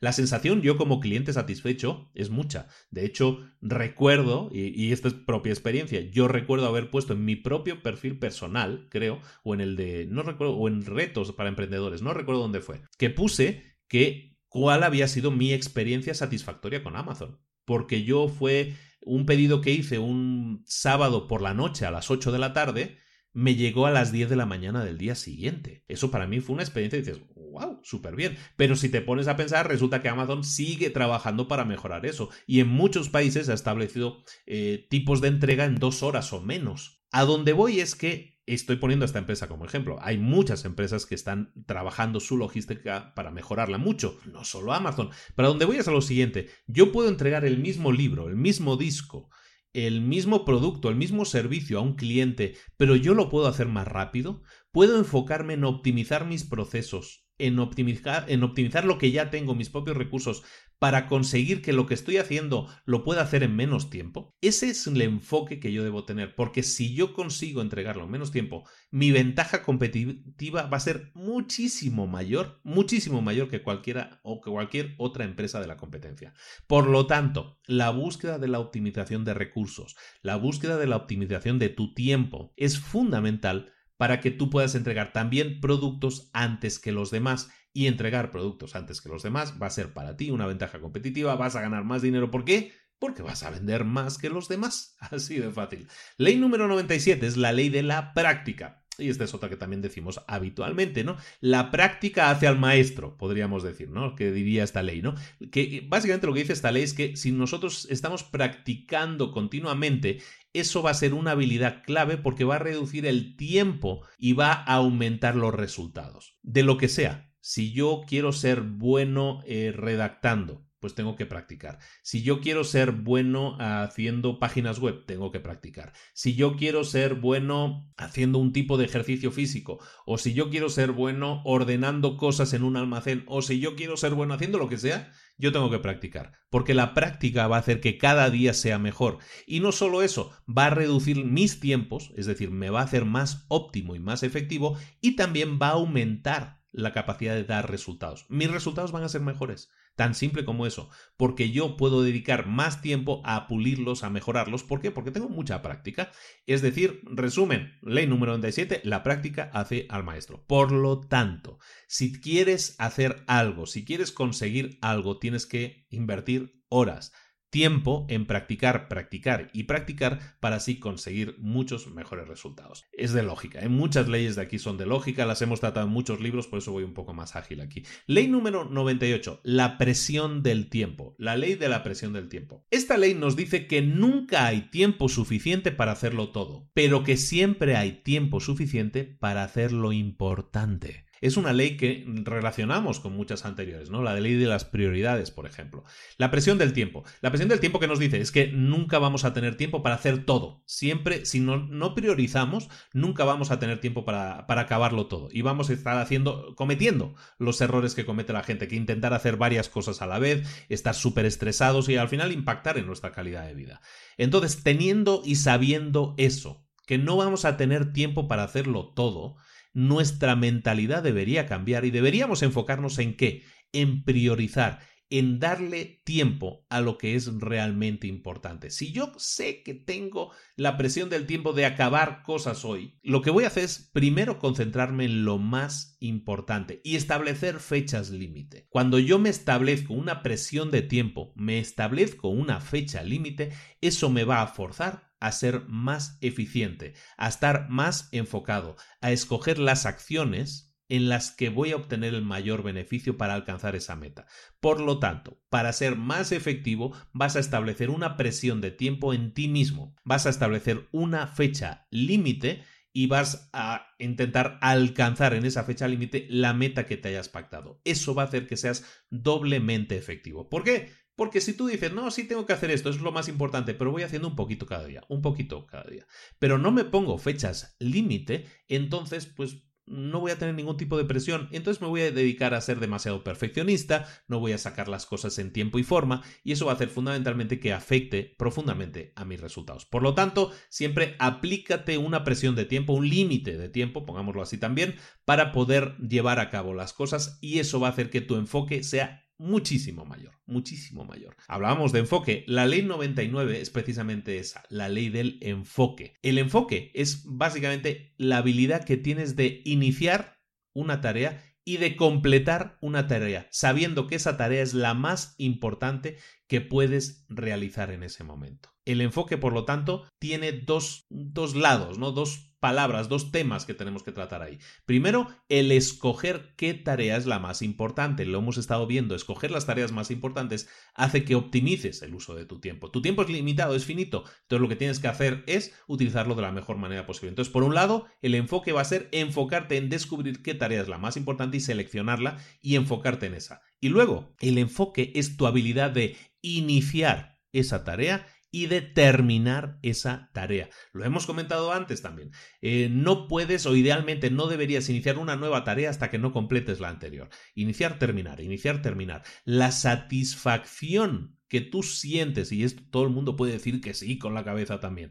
[0.00, 2.68] la, sensación yo como cliente satisfecho es mucha.
[2.90, 7.82] De hecho, recuerdo, y, esta es propia experiencia, yo recuerdo haber puesto en mi propio
[7.82, 12.14] perfil personal, creo, o en el de, no recuerdo, o en retos para emprendedores, no
[12.14, 17.40] recuerdo dónde fue, que puse que cuál había sido mi experiencia satisfactoria con Amazon.
[17.64, 22.30] Porque yo fue un pedido que hice un sábado por la noche a las 8
[22.30, 22.98] de la tarde
[23.34, 25.84] me llegó a las 10 de la mañana del día siguiente.
[25.88, 28.38] Eso para mí fue una experiencia y dices, wow, súper bien.
[28.56, 32.30] Pero si te pones a pensar, resulta que Amazon sigue trabajando para mejorar eso.
[32.46, 37.02] Y en muchos países ha establecido eh, tipos de entrega en dos horas o menos.
[37.10, 39.98] A donde voy es que estoy poniendo a esta empresa como ejemplo.
[40.00, 45.10] Hay muchas empresas que están trabajando su logística para mejorarla mucho, no solo Amazon.
[45.34, 46.48] Pero a donde voy es a lo siguiente.
[46.66, 49.30] Yo puedo entregar el mismo libro, el mismo disco,
[49.74, 53.86] el mismo producto, el mismo servicio a un cliente, pero yo lo puedo hacer más
[53.86, 59.54] rápido, puedo enfocarme en optimizar mis procesos en optimizar, en optimizar lo que ya tengo,
[59.54, 60.44] mis propios recursos,
[60.84, 64.36] para conseguir que lo que estoy haciendo lo pueda hacer en menos tiempo?
[64.42, 68.30] Ese es el enfoque que yo debo tener, porque si yo consigo entregarlo en menos
[68.30, 74.50] tiempo, mi ventaja competitiva va a ser muchísimo mayor, muchísimo mayor que cualquiera o que
[74.50, 76.34] cualquier otra empresa de la competencia.
[76.66, 81.58] Por lo tanto, la búsqueda de la optimización de recursos, la búsqueda de la optimización
[81.58, 87.10] de tu tiempo es fundamental para que tú puedas entregar también productos antes que los
[87.10, 87.48] demás.
[87.74, 91.34] Y entregar productos antes que los demás va a ser para ti una ventaja competitiva,
[91.34, 92.30] vas a ganar más dinero.
[92.30, 92.72] ¿Por qué?
[92.98, 94.96] Porque vas a vender más que los demás.
[95.00, 95.88] Así de fácil.
[96.16, 98.84] Ley número 97 es la ley de la práctica.
[98.96, 101.16] Y esta es otra que también decimos habitualmente, ¿no?
[101.40, 104.14] La práctica hace al maestro, podríamos decir, ¿no?
[104.14, 105.16] Que diría esta ley, ¿no?
[105.50, 110.22] Que básicamente lo que dice esta ley es que si nosotros estamos practicando continuamente,
[110.52, 114.52] eso va a ser una habilidad clave porque va a reducir el tiempo y va
[114.52, 116.38] a aumentar los resultados.
[116.42, 117.33] De lo que sea.
[117.46, 121.78] Si yo quiero ser bueno eh, redactando, pues tengo que practicar.
[122.02, 125.92] Si yo quiero ser bueno haciendo páginas web, tengo que practicar.
[126.14, 130.70] Si yo quiero ser bueno haciendo un tipo de ejercicio físico, o si yo quiero
[130.70, 134.70] ser bueno ordenando cosas en un almacén, o si yo quiero ser bueno haciendo lo
[134.70, 138.54] que sea, yo tengo que practicar, porque la práctica va a hacer que cada día
[138.54, 139.18] sea mejor.
[139.46, 143.04] Y no solo eso, va a reducir mis tiempos, es decir, me va a hacer
[143.04, 148.26] más óptimo y más efectivo, y también va a aumentar la capacidad de dar resultados.
[148.28, 149.70] Mis resultados van a ser mejores.
[149.94, 154.64] Tan simple como eso, porque yo puedo dedicar más tiempo a pulirlos, a mejorarlos.
[154.64, 154.90] ¿Por qué?
[154.90, 156.10] Porque tengo mucha práctica.
[156.46, 160.44] Es decir, resumen, ley número 97, la práctica hace al maestro.
[160.46, 167.12] Por lo tanto, si quieres hacer algo, si quieres conseguir algo, tienes que invertir horas
[167.54, 172.82] tiempo en practicar, practicar y practicar para así conseguir muchos mejores resultados.
[172.92, 173.68] Es de lógica, ¿eh?
[173.68, 176.72] muchas leyes de aquí son de lógica, las hemos tratado en muchos libros, por eso
[176.72, 177.84] voy un poco más ágil aquí.
[178.08, 182.66] Ley número 98, la presión del tiempo, la ley de la presión del tiempo.
[182.72, 187.76] Esta ley nos dice que nunca hay tiempo suficiente para hacerlo todo, pero que siempre
[187.76, 193.88] hay tiempo suficiente para hacer lo importante es una ley que relacionamos con muchas anteriores,
[193.88, 194.02] ¿no?
[194.02, 195.82] La ley de las prioridades, por ejemplo.
[196.18, 197.02] La presión del tiempo.
[197.22, 199.94] La presión del tiempo que nos dice es que nunca vamos a tener tiempo para
[199.94, 200.62] hacer todo.
[200.66, 205.30] Siempre, si no, no priorizamos, nunca vamos a tener tiempo para, para acabarlo todo.
[205.32, 209.38] Y vamos a estar haciendo, cometiendo los errores que comete la gente, que intentar hacer
[209.38, 213.46] varias cosas a la vez, estar súper estresados y al final impactar en nuestra calidad
[213.46, 213.80] de vida.
[214.18, 219.36] Entonces, teniendo y sabiendo eso, que no vamos a tener tiempo para hacerlo todo,
[219.74, 223.42] nuestra mentalidad debería cambiar y deberíamos enfocarnos en qué?
[223.72, 228.70] En priorizar, en darle tiempo a lo que es realmente importante.
[228.70, 233.30] Si yo sé que tengo la presión del tiempo de acabar cosas hoy, lo que
[233.30, 238.66] voy a hacer es primero concentrarme en lo más importante y establecer fechas límite.
[238.70, 244.24] Cuando yo me establezco una presión de tiempo, me establezco una fecha límite, eso me
[244.24, 250.76] va a forzar a ser más eficiente, a estar más enfocado, a escoger las acciones
[250.90, 254.26] en las que voy a obtener el mayor beneficio para alcanzar esa meta.
[254.60, 259.32] Por lo tanto, para ser más efectivo, vas a establecer una presión de tiempo en
[259.32, 262.62] ti mismo, vas a establecer una fecha límite
[262.92, 267.80] y vas a intentar alcanzar en esa fecha límite la meta que te hayas pactado.
[267.84, 270.50] Eso va a hacer que seas doblemente efectivo.
[270.50, 270.92] ¿Por qué?
[271.16, 273.92] Porque si tú dices, no, sí tengo que hacer esto, es lo más importante, pero
[273.92, 276.06] voy haciendo un poquito cada día, un poquito cada día,
[276.38, 281.04] pero no me pongo fechas límite, entonces pues no voy a tener ningún tipo de
[281.04, 285.06] presión, entonces me voy a dedicar a ser demasiado perfeccionista, no voy a sacar las
[285.06, 289.24] cosas en tiempo y forma, y eso va a hacer fundamentalmente que afecte profundamente a
[289.24, 289.84] mis resultados.
[289.84, 294.58] Por lo tanto, siempre aplícate una presión de tiempo, un límite de tiempo, pongámoslo así
[294.58, 298.36] también, para poder llevar a cabo las cosas, y eso va a hacer que tu
[298.36, 301.36] enfoque sea muchísimo mayor, muchísimo mayor.
[301.48, 302.44] Hablábamos de enfoque.
[302.46, 306.14] La ley 99 es precisamente esa, la ley del enfoque.
[306.22, 310.38] El enfoque es básicamente la habilidad que tienes de iniciar
[310.72, 316.18] una tarea y de completar una tarea, sabiendo que esa tarea es la más importante
[316.46, 318.70] que puedes realizar en ese momento.
[318.84, 322.12] El enfoque, por lo tanto, tiene dos, dos lados, ¿no?
[322.12, 324.58] Dos palabras, dos temas que tenemos que tratar ahí.
[324.86, 328.24] Primero, el escoger qué tarea es la más importante.
[328.24, 332.46] Lo hemos estado viendo, escoger las tareas más importantes hace que optimices el uso de
[332.46, 332.90] tu tiempo.
[332.90, 336.40] Tu tiempo es limitado, es finito, entonces lo que tienes que hacer es utilizarlo de
[336.40, 337.28] la mejor manera posible.
[337.28, 340.88] Entonces, por un lado, el enfoque va a ser enfocarte en descubrir qué tarea es
[340.88, 343.60] la más importante y seleccionarla y enfocarte en esa.
[343.78, 350.30] Y luego, el enfoque es tu habilidad de iniciar esa tarea y de terminar esa
[350.32, 350.70] tarea.
[350.92, 352.30] Lo hemos comentado antes también.
[352.62, 356.78] Eh, no puedes o idealmente no deberías iniciar una nueva tarea hasta que no completes
[356.78, 357.30] la anterior.
[357.56, 359.24] Iniciar, terminar, iniciar, terminar.
[359.44, 364.34] La satisfacción que tú sientes, y esto todo el mundo puede decir que sí con
[364.34, 365.10] la cabeza también,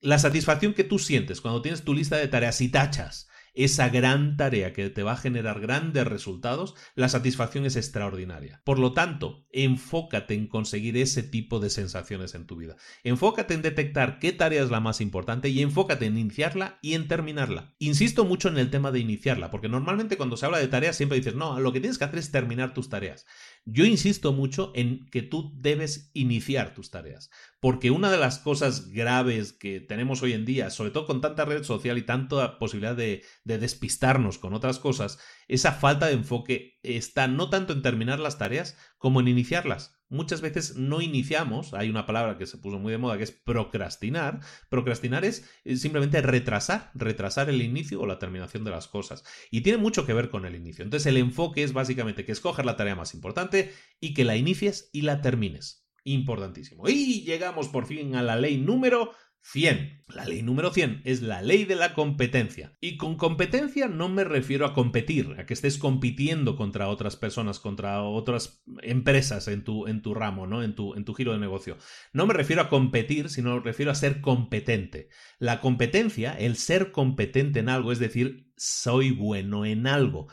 [0.00, 4.36] la satisfacción que tú sientes cuando tienes tu lista de tareas y tachas esa gran
[4.36, 8.62] tarea que te va a generar grandes resultados, la satisfacción es extraordinaria.
[8.64, 12.76] Por lo tanto, enfócate en conseguir ese tipo de sensaciones en tu vida.
[13.04, 17.08] Enfócate en detectar qué tarea es la más importante y enfócate en iniciarla y en
[17.08, 17.74] terminarla.
[17.78, 21.18] Insisto mucho en el tema de iniciarla, porque normalmente cuando se habla de tareas siempre
[21.18, 23.26] dices, no, lo que tienes que hacer es terminar tus tareas.
[23.66, 27.30] Yo insisto mucho en que tú debes iniciar tus tareas,
[27.60, 31.44] porque una de las cosas graves que tenemos hoy en día, sobre todo con tanta
[31.44, 35.18] red social y tanta posibilidad de, de despistarnos con otras cosas,
[35.50, 40.00] esa falta de enfoque está no tanto en terminar las tareas como en iniciarlas.
[40.08, 43.32] Muchas veces no iniciamos, hay una palabra que se puso muy de moda que es
[43.32, 44.38] procrastinar.
[44.68, 45.44] Procrastinar es
[45.74, 49.24] simplemente retrasar, retrasar el inicio o la terminación de las cosas.
[49.50, 50.84] Y tiene mucho que ver con el inicio.
[50.84, 54.88] Entonces el enfoque es básicamente que escojas la tarea más importante y que la inicies
[54.92, 55.88] y la termines.
[56.04, 56.88] Importantísimo.
[56.88, 59.12] Y llegamos por fin a la ley número
[59.42, 60.02] 100.
[60.08, 62.76] La ley número 100 es la ley de la competencia.
[62.80, 67.58] Y con competencia no me refiero a competir, a que estés compitiendo contra otras personas,
[67.58, 70.62] contra otras empresas en tu, en tu ramo, ¿no?
[70.62, 71.78] En tu, en tu giro de negocio.
[72.12, 75.08] No me refiero a competir, sino refiero a ser competente.
[75.38, 80.28] La competencia, el ser competente en algo, es decir, soy bueno en algo.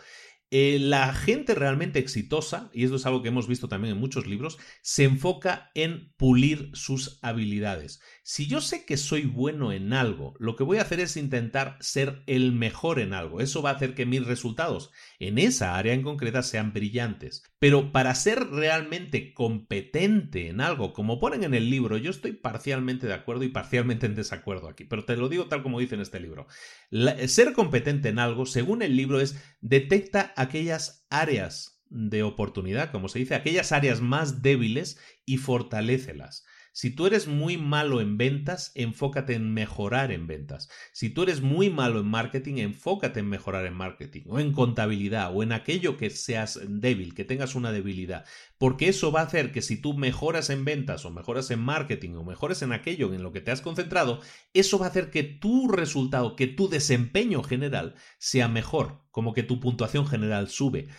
[0.49, 4.27] Eh, la gente realmente exitosa, y esto es algo que hemos visto también en muchos
[4.27, 7.99] libros, se enfoca en pulir sus habilidades.
[8.23, 11.77] Si yo sé que soy bueno en algo, lo que voy a hacer es intentar
[11.81, 13.41] ser el mejor en algo.
[13.41, 17.43] Eso va a hacer que mis resultados en esa área en concreta sean brillantes.
[17.59, 23.07] Pero para ser realmente competente en algo, como ponen en el libro, yo estoy parcialmente
[23.07, 26.01] de acuerdo y parcialmente en desacuerdo aquí, pero te lo digo tal como dice en
[26.01, 26.47] este libro.
[27.27, 33.19] ser competente en algo, según el libro, es detecta aquellas áreas de oportunidad, como se
[33.19, 36.45] dice, aquellas áreas más débiles y fortalécelas.
[36.77, 40.69] Si tú eres muy malo en ventas, enfócate en mejorar en ventas.
[40.93, 45.35] Si tú eres muy malo en marketing, enfócate en mejorar en marketing o en contabilidad
[45.35, 48.25] o en aquello que seas débil, que tengas una debilidad.
[48.59, 52.11] Porque eso va a hacer que si tú mejoras en ventas o mejoras en marketing
[52.11, 54.21] o mejoras en aquello en lo que te has concentrado,
[54.53, 59.41] eso va a hacer que tu resultado, que tu desempeño general sea mejor, como que
[59.41, 60.89] tu puntuación general sube.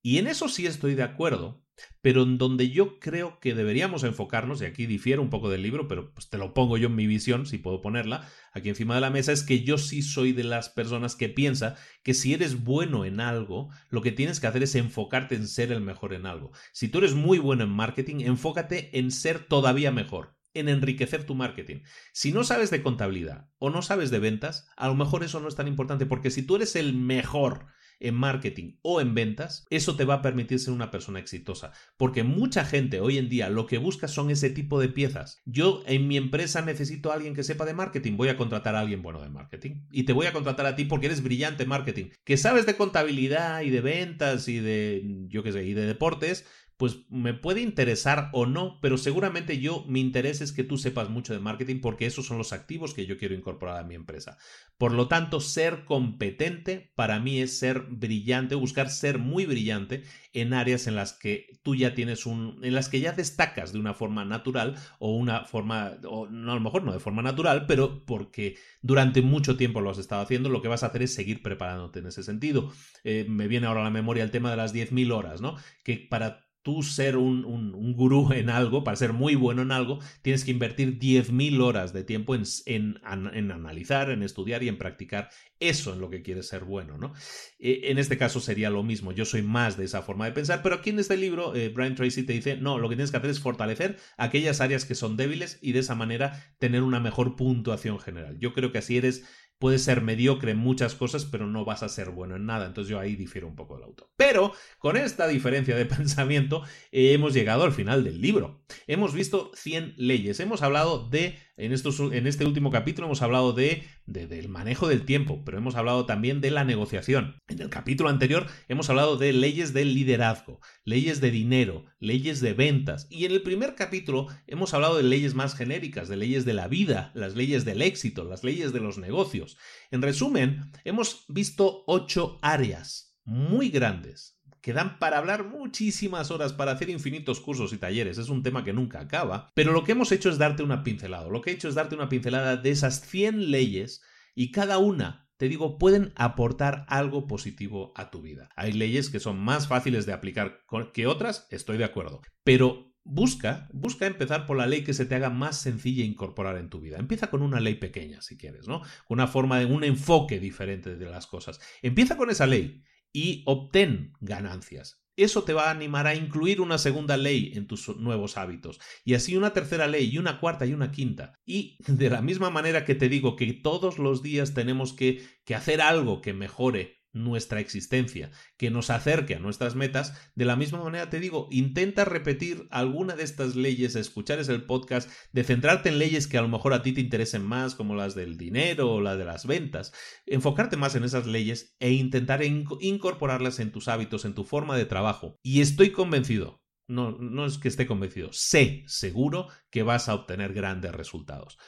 [0.00, 1.65] Y en eso sí estoy de acuerdo,
[2.00, 5.88] pero en donde yo creo que deberíamos enfocarnos, y aquí difiero un poco del libro,
[5.88, 9.00] pero pues te lo pongo yo en mi visión, si puedo ponerla, aquí encima de
[9.00, 12.64] la mesa, es que yo sí soy de las personas que piensa que si eres
[12.64, 16.26] bueno en algo, lo que tienes que hacer es enfocarte en ser el mejor en
[16.26, 16.52] algo.
[16.72, 21.34] Si tú eres muy bueno en marketing, enfócate en ser todavía mejor en enriquecer tu
[21.34, 21.82] marketing.
[22.12, 25.48] Si no sabes de contabilidad o no sabes de ventas, a lo mejor eso no
[25.48, 27.66] es tan importante porque si tú eres el mejor
[28.00, 31.72] en marketing o en ventas, eso te va a permitir ser una persona exitosa.
[31.96, 35.42] Porque mucha gente hoy en día lo que busca son ese tipo de piezas.
[35.44, 38.80] Yo en mi empresa necesito a alguien que sepa de marketing, voy a contratar a
[38.80, 39.86] alguien bueno de marketing.
[39.90, 42.06] Y te voy a contratar a ti porque eres brillante en marketing.
[42.24, 46.46] Que sabes de contabilidad y de ventas y de, yo qué sé, y de deportes,
[46.76, 51.08] pues me puede interesar o no, pero seguramente yo mi interés es que tú sepas
[51.08, 54.36] mucho de marketing porque esos son los activos que yo quiero incorporar a mi empresa.
[54.76, 60.02] Por lo tanto, ser competente para mí es ser brillante, buscar ser muy brillante
[60.34, 63.78] en áreas en las que tú ya tienes un, en las que ya destacas de
[63.78, 67.64] una forma natural o una forma, o no, a lo mejor no de forma natural,
[67.66, 71.14] pero porque durante mucho tiempo lo has estado haciendo, lo que vas a hacer es
[71.14, 72.70] seguir preparándote en ese sentido.
[73.02, 75.56] Eh, me viene ahora a la memoria el tema de las 10.000 horas, ¿no?
[75.82, 80.00] Que para tú ser un, un, gurú en algo, para ser muy bueno en algo,
[80.22, 82.98] tienes que invertir 10.000 horas de tiempo en, en,
[83.32, 87.12] en, analizar, en estudiar y en practicar eso en lo que quieres ser bueno, ¿no?
[87.60, 90.60] E, en este caso sería lo mismo, yo soy más de esa forma de pensar,
[90.60, 93.18] pero aquí en este libro eh, Brian Tracy te dice, no, lo que tienes que
[93.18, 97.36] hacer es fortalecer aquellas áreas que son débiles y de esa manera tener una mejor
[97.36, 98.40] puntuación general.
[98.40, 99.24] Yo creo que así eres
[99.58, 102.66] puedes ser mediocre en muchas cosas, pero no vas a ser bueno en nada.
[102.66, 104.08] Entonces yo ahí difiero un poco del autor.
[104.16, 108.62] Pero con esta diferencia de pensamiento eh, hemos llegado al final del libro.
[108.86, 110.40] Hemos visto 100 leyes.
[110.40, 115.04] Hemos hablado de en, estos, en este último capítulo hemos hablado de, del manejo del
[115.04, 117.38] tiempo, pero hemos hablado también de la negociación.
[117.48, 122.52] En el capítulo anterior hemos hablado de leyes del liderazgo, leyes de dinero, leyes de
[122.52, 123.06] ventas.
[123.10, 126.68] Y en el primer capítulo hemos hablado de leyes más genéricas, de leyes de la
[126.68, 129.56] vida, las leyes del éxito, las leyes de los negocios.
[129.90, 134.35] En resumen, hemos visto ocho áreas muy grandes
[134.66, 138.18] que dan para hablar muchísimas horas, para hacer infinitos cursos y talleres.
[138.18, 139.52] Es un tema que nunca acaba.
[139.54, 141.28] Pero lo que hemos hecho es darte una pincelada.
[141.28, 144.02] Lo que he hecho es darte una pincelada de esas 100 leyes
[144.34, 148.48] y cada una te digo, pueden aportar algo positivo a tu vida.
[148.56, 150.58] Hay leyes que son más fáciles de aplicar
[150.92, 155.14] que otras, estoy de acuerdo, pero Busca, busca empezar por la ley que se te
[155.14, 156.98] haga más sencilla incorporar en tu vida.
[156.98, 158.80] Empieza con una ley pequeña, si quieres, ¿no?
[159.06, 161.60] Con una forma de un enfoque diferente de las cosas.
[161.82, 162.82] Empieza con esa ley
[163.12, 165.02] y obtén ganancias.
[165.16, 169.14] Eso te va a animar a incluir una segunda ley en tus nuevos hábitos, y
[169.14, 171.32] así una tercera ley, y una cuarta y una quinta.
[171.46, 175.54] Y de la misma manera que te digo que todos los días tenemos que, que
[175.54, 180.84] hacer algo que mejore nuestra existencia, que nos acerque a nuestras metas, de la misma
[180.84, 185.98] manera te digo, intenta repetir alguna de estas leyes, escuchar el podcast, de centrarte en
[185.98, 189.00] leyes que a lo mejor a ti te interesen más, como las del dinero o
[189.00, 189.92] la de las ventas,
[190.26, 194.84] enfocarte más en esas leyes e intentar incorporarlas en tus hábitos, en tu forma de
[194.84, 195.38] trabajo.
[195.42, 200.52] Y estoy convencido, no, no es que esté convencido, sé seguro que vas a obtener
[200.52, 201.58] grandes resultados.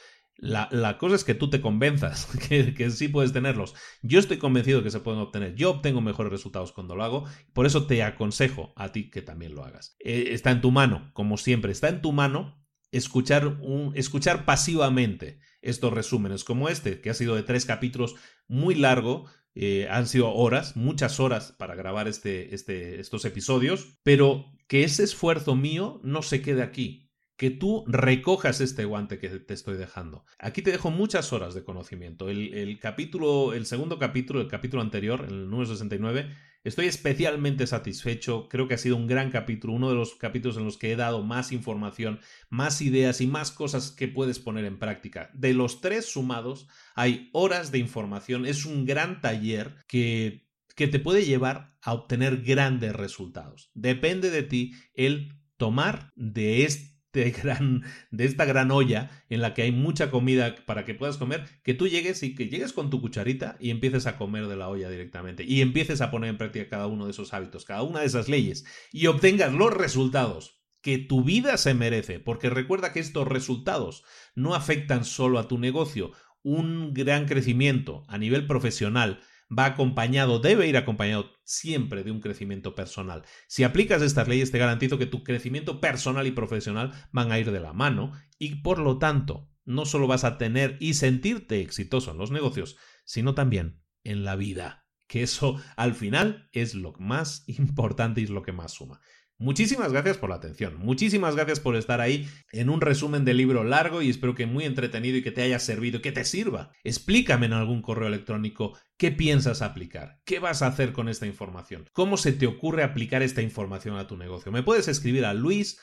[0.41, 3.75] La, cosa es que tú te convenzas que, sí puedes tenerlos.
[4.01, 5.55] Yo estoy convencido que se pueden obtener.
[5.55, 7.25] Yo obtengo mejores resultados cuando lo hago.
[7.53, 9.95] Por eso te aconsejo a ti que también lo hagas.
[9.99, 11.71] Eh, está en tu mano, como siempre.
[11.71, 12.57] Está en tu mano
[12.91, 18.15] escuchar, un, escuchar pasivamente estos resúmenes como este, que ha sido de tres capítulos
[18.47, 19.25] muy largo.
[19.55, 25.03] Eh, han sido horas, muchas horas para grabar este, este, estos episodios, pero que ese
[25.03, 27.08] esfuerzo mío no se quede aquí
[27.39, 30.25] que tú recojas este guante que te estoy dejando.
[30.39, 32.27] Aquí te dejo muchas horas de conocimiento.
[32.29, 36.35] El, capítulo, el segundo capítulo, el capítulo anterior, el número 69,
[36.65, 38.49] estoy especialmente satisfecho.
[38.49, 40.97] Creo que ha sido un gran capítulo, uno de los capítulos en los que he
[40.97, 42.19] dado más información,
[42.49, 45.31] más ideas y más cosas que puedes poner en práctica.
[45.33, 48.45] De los tres sumados, hay horas de información.
[48.45, 53.71] Es un gran taller que, que te puede llevar a obtener grandes resultados.
[53.73, 57.83] Depende de ti el tomar de este de,
[58.17, 61.87] esta gran olla en la que hay mucha comida para que puedas comer, que tú
[61.87, 65.43] llegues y que llegues con tu cucharita y empieces a comer de la olla directamente
[65.43, 68.29] y empieces a poner en práctica cada uno de esos hábitos, cada una de esas
[68.29, 74.03] leyes y obtengas los resultados que tu vida se merece, porque recuerda que estos resultados
[74.35, 79.19] no afectan solo a tu negocio, un gran crecimiento a nivel profesional,
[79.57, 83.23] va acompañado, debe ir acompañado siempre de un crecimiento personal.
[83.47, 87.51] Si aplicas estas leyes, te garantizo que tu crecimiento personal y profesional van a ir
[87.51, 92.11] de la mano y por lo tanto, no solo vas a tener y sentirte exitoso
[92.11, 94.87] en los negocios, sino también en la vida.
[95.07, 99.01] Que eso al final es lo más importante y es lo que más suma.
[99.41, 103.63] Muchísimas gracias por la atención, muchísimas gracias por estar ahí en un resumen del libro
[103.63, 106.73] largo y espero que muy entretenido y que te haya servido que te sirva.
[106.83, 111.85] Explícame en algún correo electrónico qué piensas aplicar, qué vas a hacer con esta información,
[111.93, 114.51] cómo se te ocurre aplicar esta información a tu negocio.
[114.51, 115.79] Me puedes escribir a luis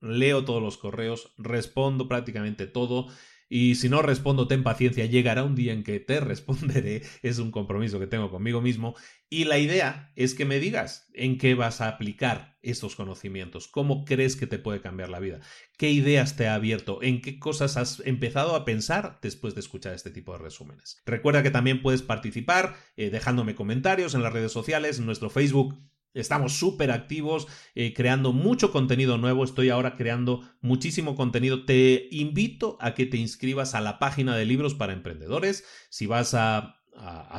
[0.00, 3.08] Leo todos los correos, respondo prácticamente todo
[3.52, 7.50] y si no respondo, ten paciencia, llegará un día en que te responderé, es un
[7.50, 8.94] compromiso que tengo conmigo mismo.
[9.28, 14.04] Y la idea es que me digas en qué vas a aplicar estos conocimientos, cómo
[14.04, 15.40] crees que te puede cambiar la vida,
[15.76, 19.94] qué ideas te ha abierto, en qué cosas has empezado a pensar después de escuchar
[19.94, 21.02] este tipo de resúmenes.
[21.04, 25.76] Recuerda que también puedes participar eh, dejándome comentarios en las redes sociales, en nuestro Facebook
[26.12, 29.44] Estamos súper activos, eh, creando mucho contenido nuevo.
[29.44, 31.64] Estoy ahora creando muchísimo contenido.
[31.64, 35.64] Te invito a que te inscribas a la página de libros para emprendedores.
[35.88, 36.76] Si vas a,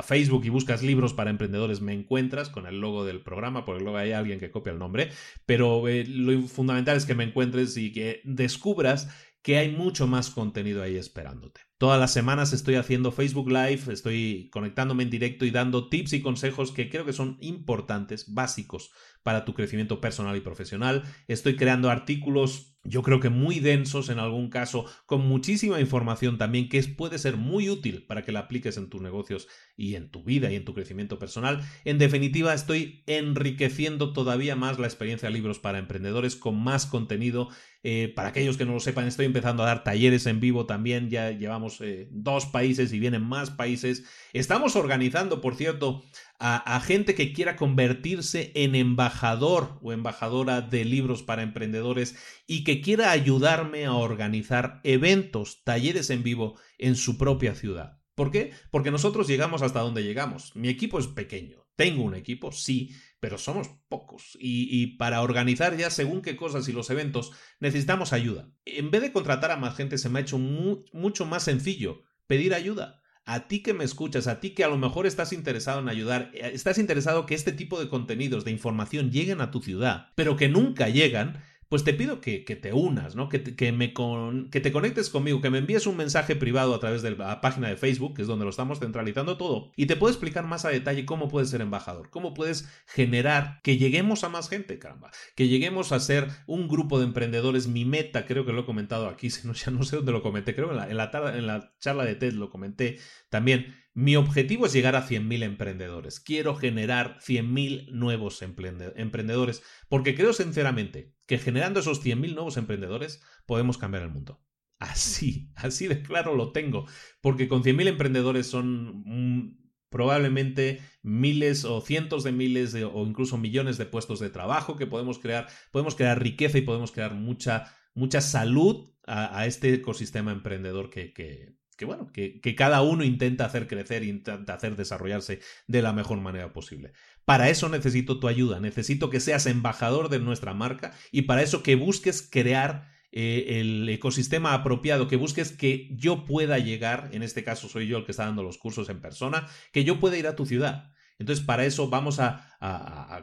[0.02, 3.98] Facebook y buscas libros para emprendedores, me encuentras con el logo del programa, porque luego
[3.98, 5.10] hay alguien que copia el nombre.
[5.46, 9.08] Pero eh, lo fundamental es que me encuentres y que descubras
[9.42, 11.60] que hay mucho más contenido ahí esperándote.
[11.76, 16.22] Todas las semanas estoy haciendo Facebook Live, estoy conectándome en directo y dando tips y
[16.22, 21.02] consejos que creo que son importantes, básicos para tu crecimiento personal y profesional.
[21.28, 26.68] Estoy creando artículos yo creo que muy densos en algún caso, con muchísima información también
[26.68, 29.46] que puede ser muy útil para que la apliques en tus negocios
[29.76, 31.60] y en tu vida y en tu crecimiento personal.
[31.84, 37.50] En definitiva, estoy enriqueciendo todavía más la experiencia de libros para emprendedores con más contenido.
[37.84, 41.08] Eh, para aquellos que no lo sepan, estoy empezando a dar talleres en vivo también,
[41.08, 44.04] ya llevamos eh, dos países y vienen más países.
[44.32, 46.04] Estamos organizando, por cierto,
[46.44, 52.16] a, gente que quiera convertirse en embajador o embajadora de libros para emprendedores
[52.48, 58.00] y que quiera ayudarme a organizar eventos, talleres en vivo en su propia ciudad.
[58.16, 58.50] ¿Por qué?
[58.72, 60.56] Porque nosotros llegamos hasta donde llegamos.
[60.56, 61.64] Mi equipo es pequeño.
[61.76, 62.90] Tengo un equipo, sí,
[63.20, 64.36] pero somos pocos.
[64.38, 67.30] Y, para organizar ya según qué cosas y los eventos
[67.60, 68.50] necesitamos ayuda.
[68.64, 72.52] En vez de contratar a más gente, se me ha hecho mucho más sencillo pedir
[72.52, 75.88] ayuda a ti que me escuchas, a ti que a lo mejor estás interesado en
[75.88, 80.08] ayudar, eh, estás interesado que este tipo de contenidos, de información lleguen a tu ciudad,
[80.14, 81.42] pero que nunca llegan,
[81.72, 83.30] pues te pido que, te unas, ¿no?
[83.30, 87.00] Que, que, me que te conectes conmigo, que me envíes un mensaje privado a través
[87.00, 90.12] de la página de Facebook, que es donde lo estamos centralizando todo, y te puedo
[90.12, 94.50] explicar más a detalle cómo puedes ser embajador, cómo puedes generar que lleguemos a más
[94.50, 97.68] gente, caramba, que lleguemos a ser un grupo de emprendedores.
[97.68, 100.20] Mi meta, creo que lo he comentado aquí, si no, ya no sé dónde lo
[100.20, 102.98] comenté, creo la, en la, en la charla de TED lo comenté
[103.30, 103.81] también.
[103.94, 106.18] Mi objetivo es llegar a 100.000 emprendedores.
[106.18, 113.76] Quiero generar 100.000 nuevos emprendedores porque creo sinceramente que generando esos 100.000 nuevos emprendedores podemos
[113.76, 114.42] cambiar el mundo.
[114.78, 116.86] Así, así de claro lo tengo,
[117.20, 123.76] porque con 100.000 emprendedores son mm, probablemente miles o cientos de miles o incluso millones
[123.76, 128.22] de puestos de trabajo que podemos crear, podemos crear riqueza y podemos crear mucha, mucha
[128.22, 133.66] salud a, este ecosistema emprendedor que, que, que bueno, que, que, cada uno intenta hacer
[133.66, 136.92] crecer, intenta hacer desarrollarse de la mejor manera posible.
[137.24, 141.64] Para eso necesito tu ayuda, necesito que seas embajador de nuestra marca y para eso
[141.64, 147.42] que busques crear eh, el ecosistema apropiado, que busques que yo pueda llegar, en este
[147.42, 150.28] caso soy yo el que está dando los cursos en persona, que yo pueda ir
[150.28, 150.92] a tu ciudad.
[151.18, 152.51] Entonces, para eso vamos a,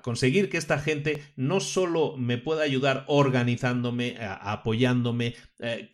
[0.01, 5.89] conseguir que esta gente no solo me pueda ayudar organizándome, apoyándome, eh,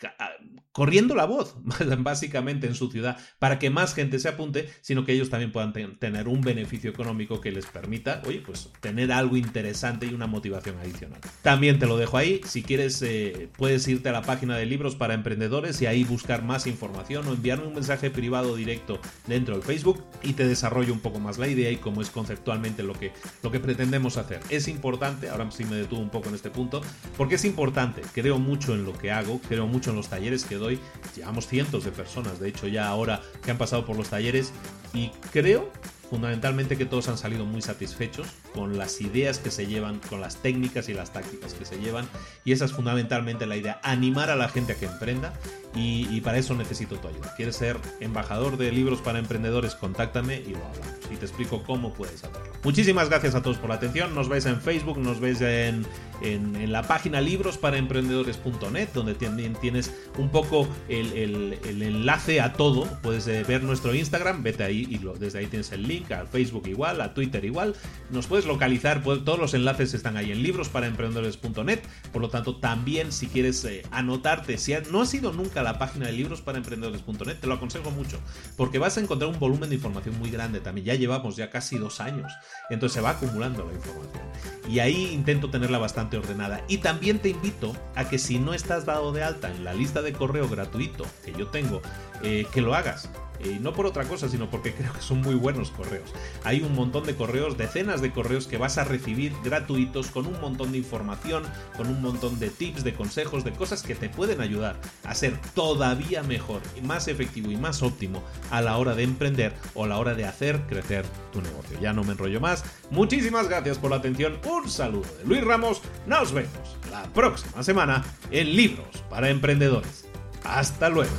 [0.72, 1.56] corriendo la voz,
[2.00, 5.72] básicamente en su ciudad, para que más gente se apunte, sino que ellos también puedan
[5.72, 10.78] tener un beneficio económico que les permita, oye, pues tener algo interesante y una motivación
[10.78, 11.22] adicional.
[11.42, 14.96] También te lo dejo ahí, si quieres eh, puedes irte a la página de libros
[14.96, 19.64] para emprendedores y ahí buscar más información o enviarme un mensaje privado directo dentro del
[19.64, 23.14] Facebook y te desarrollo un poco más la idea y cómo es conceptualmente lo que,
[23.44, 24.40] lo que pretendemos hacer.
[24.50, 26.82] Es importante, ahora sí me detuve un poco en este punto,
[27.18, 30.56] porque es importante, creo mucho en lo que hago, creo mucho en los talleres que
[30.56, 30.80] doy,
[31.16, 34.52] llevamos cientos de personas, de hecho ya ahora que han pasado por los talleres
[34.94, 35.72] y creo
[36.10, 40.38] fundamentalmente que todos han salido muy satisfechos con las ideas que se llevan, con las
[40.38, 42.08] técnicas y las tácticas que se llevan
[42.44, 45.34] y esa es fundamentalmente la idea, animar a la gente a que emprenda
[45.78, 47.34] y, para eso necesito tu ayuda.
[47.36, 49.76] ¿Quieres ser embajador de libros para emprendedores?
[49.76, 52.54] Contáctame y lo hablamos y te explico cómo puedes hacerlo.
[52.64, 55.86] Muchísimas gracias a todos por la atención, nos veis en Facebook, nos veis en,
[56.22, 63.28] en, la página librosparaemprendedores.net donde también tienes un poco el, el, enlace a todo, puedes
[63.28, 67.02] eh, ver nuestro Instagram, vete ahí y desde ahí tienes el link a Facebook igual,
[67.02, 67.76] a Twitter igual.
[68.10, 71.80] Nos puedes localizar, pues, todos los enlaces están ahí en librosparaemprendedores.net.
[72.12, 75.78] Por lo tanto, también si quieres eh, anotarte, si no has ido nunca a la
[75.80, 78.20] página de librosparaemprendedores.net, te lo aconsejo mucho,
[78.58, 80.86] porque vas a encontrar un volumen de información muy grande también.
[80.86, 82.32] Ya llevamos ya casi dos años,
[82.70, 84.24] entonces se va acumulando la información.
[84.70, 86.64] Y ahí intento tenerla bastante ordenada.
[86.68, 90.02] Y también te invito a que si no estás dado de alta en la lista
[90.02, 91.82] de correo gratuito que yo tengo,
[92.24, 93.10] eh, que lo hagas
[93.44, 96.10] y no por otra cosa, sino porque creo que son muy buenos correos.
[96.44, 100.40] Hay un montón de correos, decenas de correos que vas a recibir gratuitos con un
[100.40, 101.44] montón de información,
[101.78, 105.40] con un montón de tips, de consejos, de cosas que te pueden ayudar a ser
[105.54, 109.98] todavía mejor más efectivo y más óptimo a la hora de emprender o a la
[109.98, 111.80] hora de hacer crecer tu negocio.
[111.80, 112.64] Ya no me enrollo más.
[112.90, 114.40] Muchísimas gracias por la atención.
[114.46, 115.82] Un saludo de Luis Ramos.
[116.08, 120.06] Nos vemos la próxima semana en Libros para Emprendedores.
[120.44, 121.12] Hasta luego.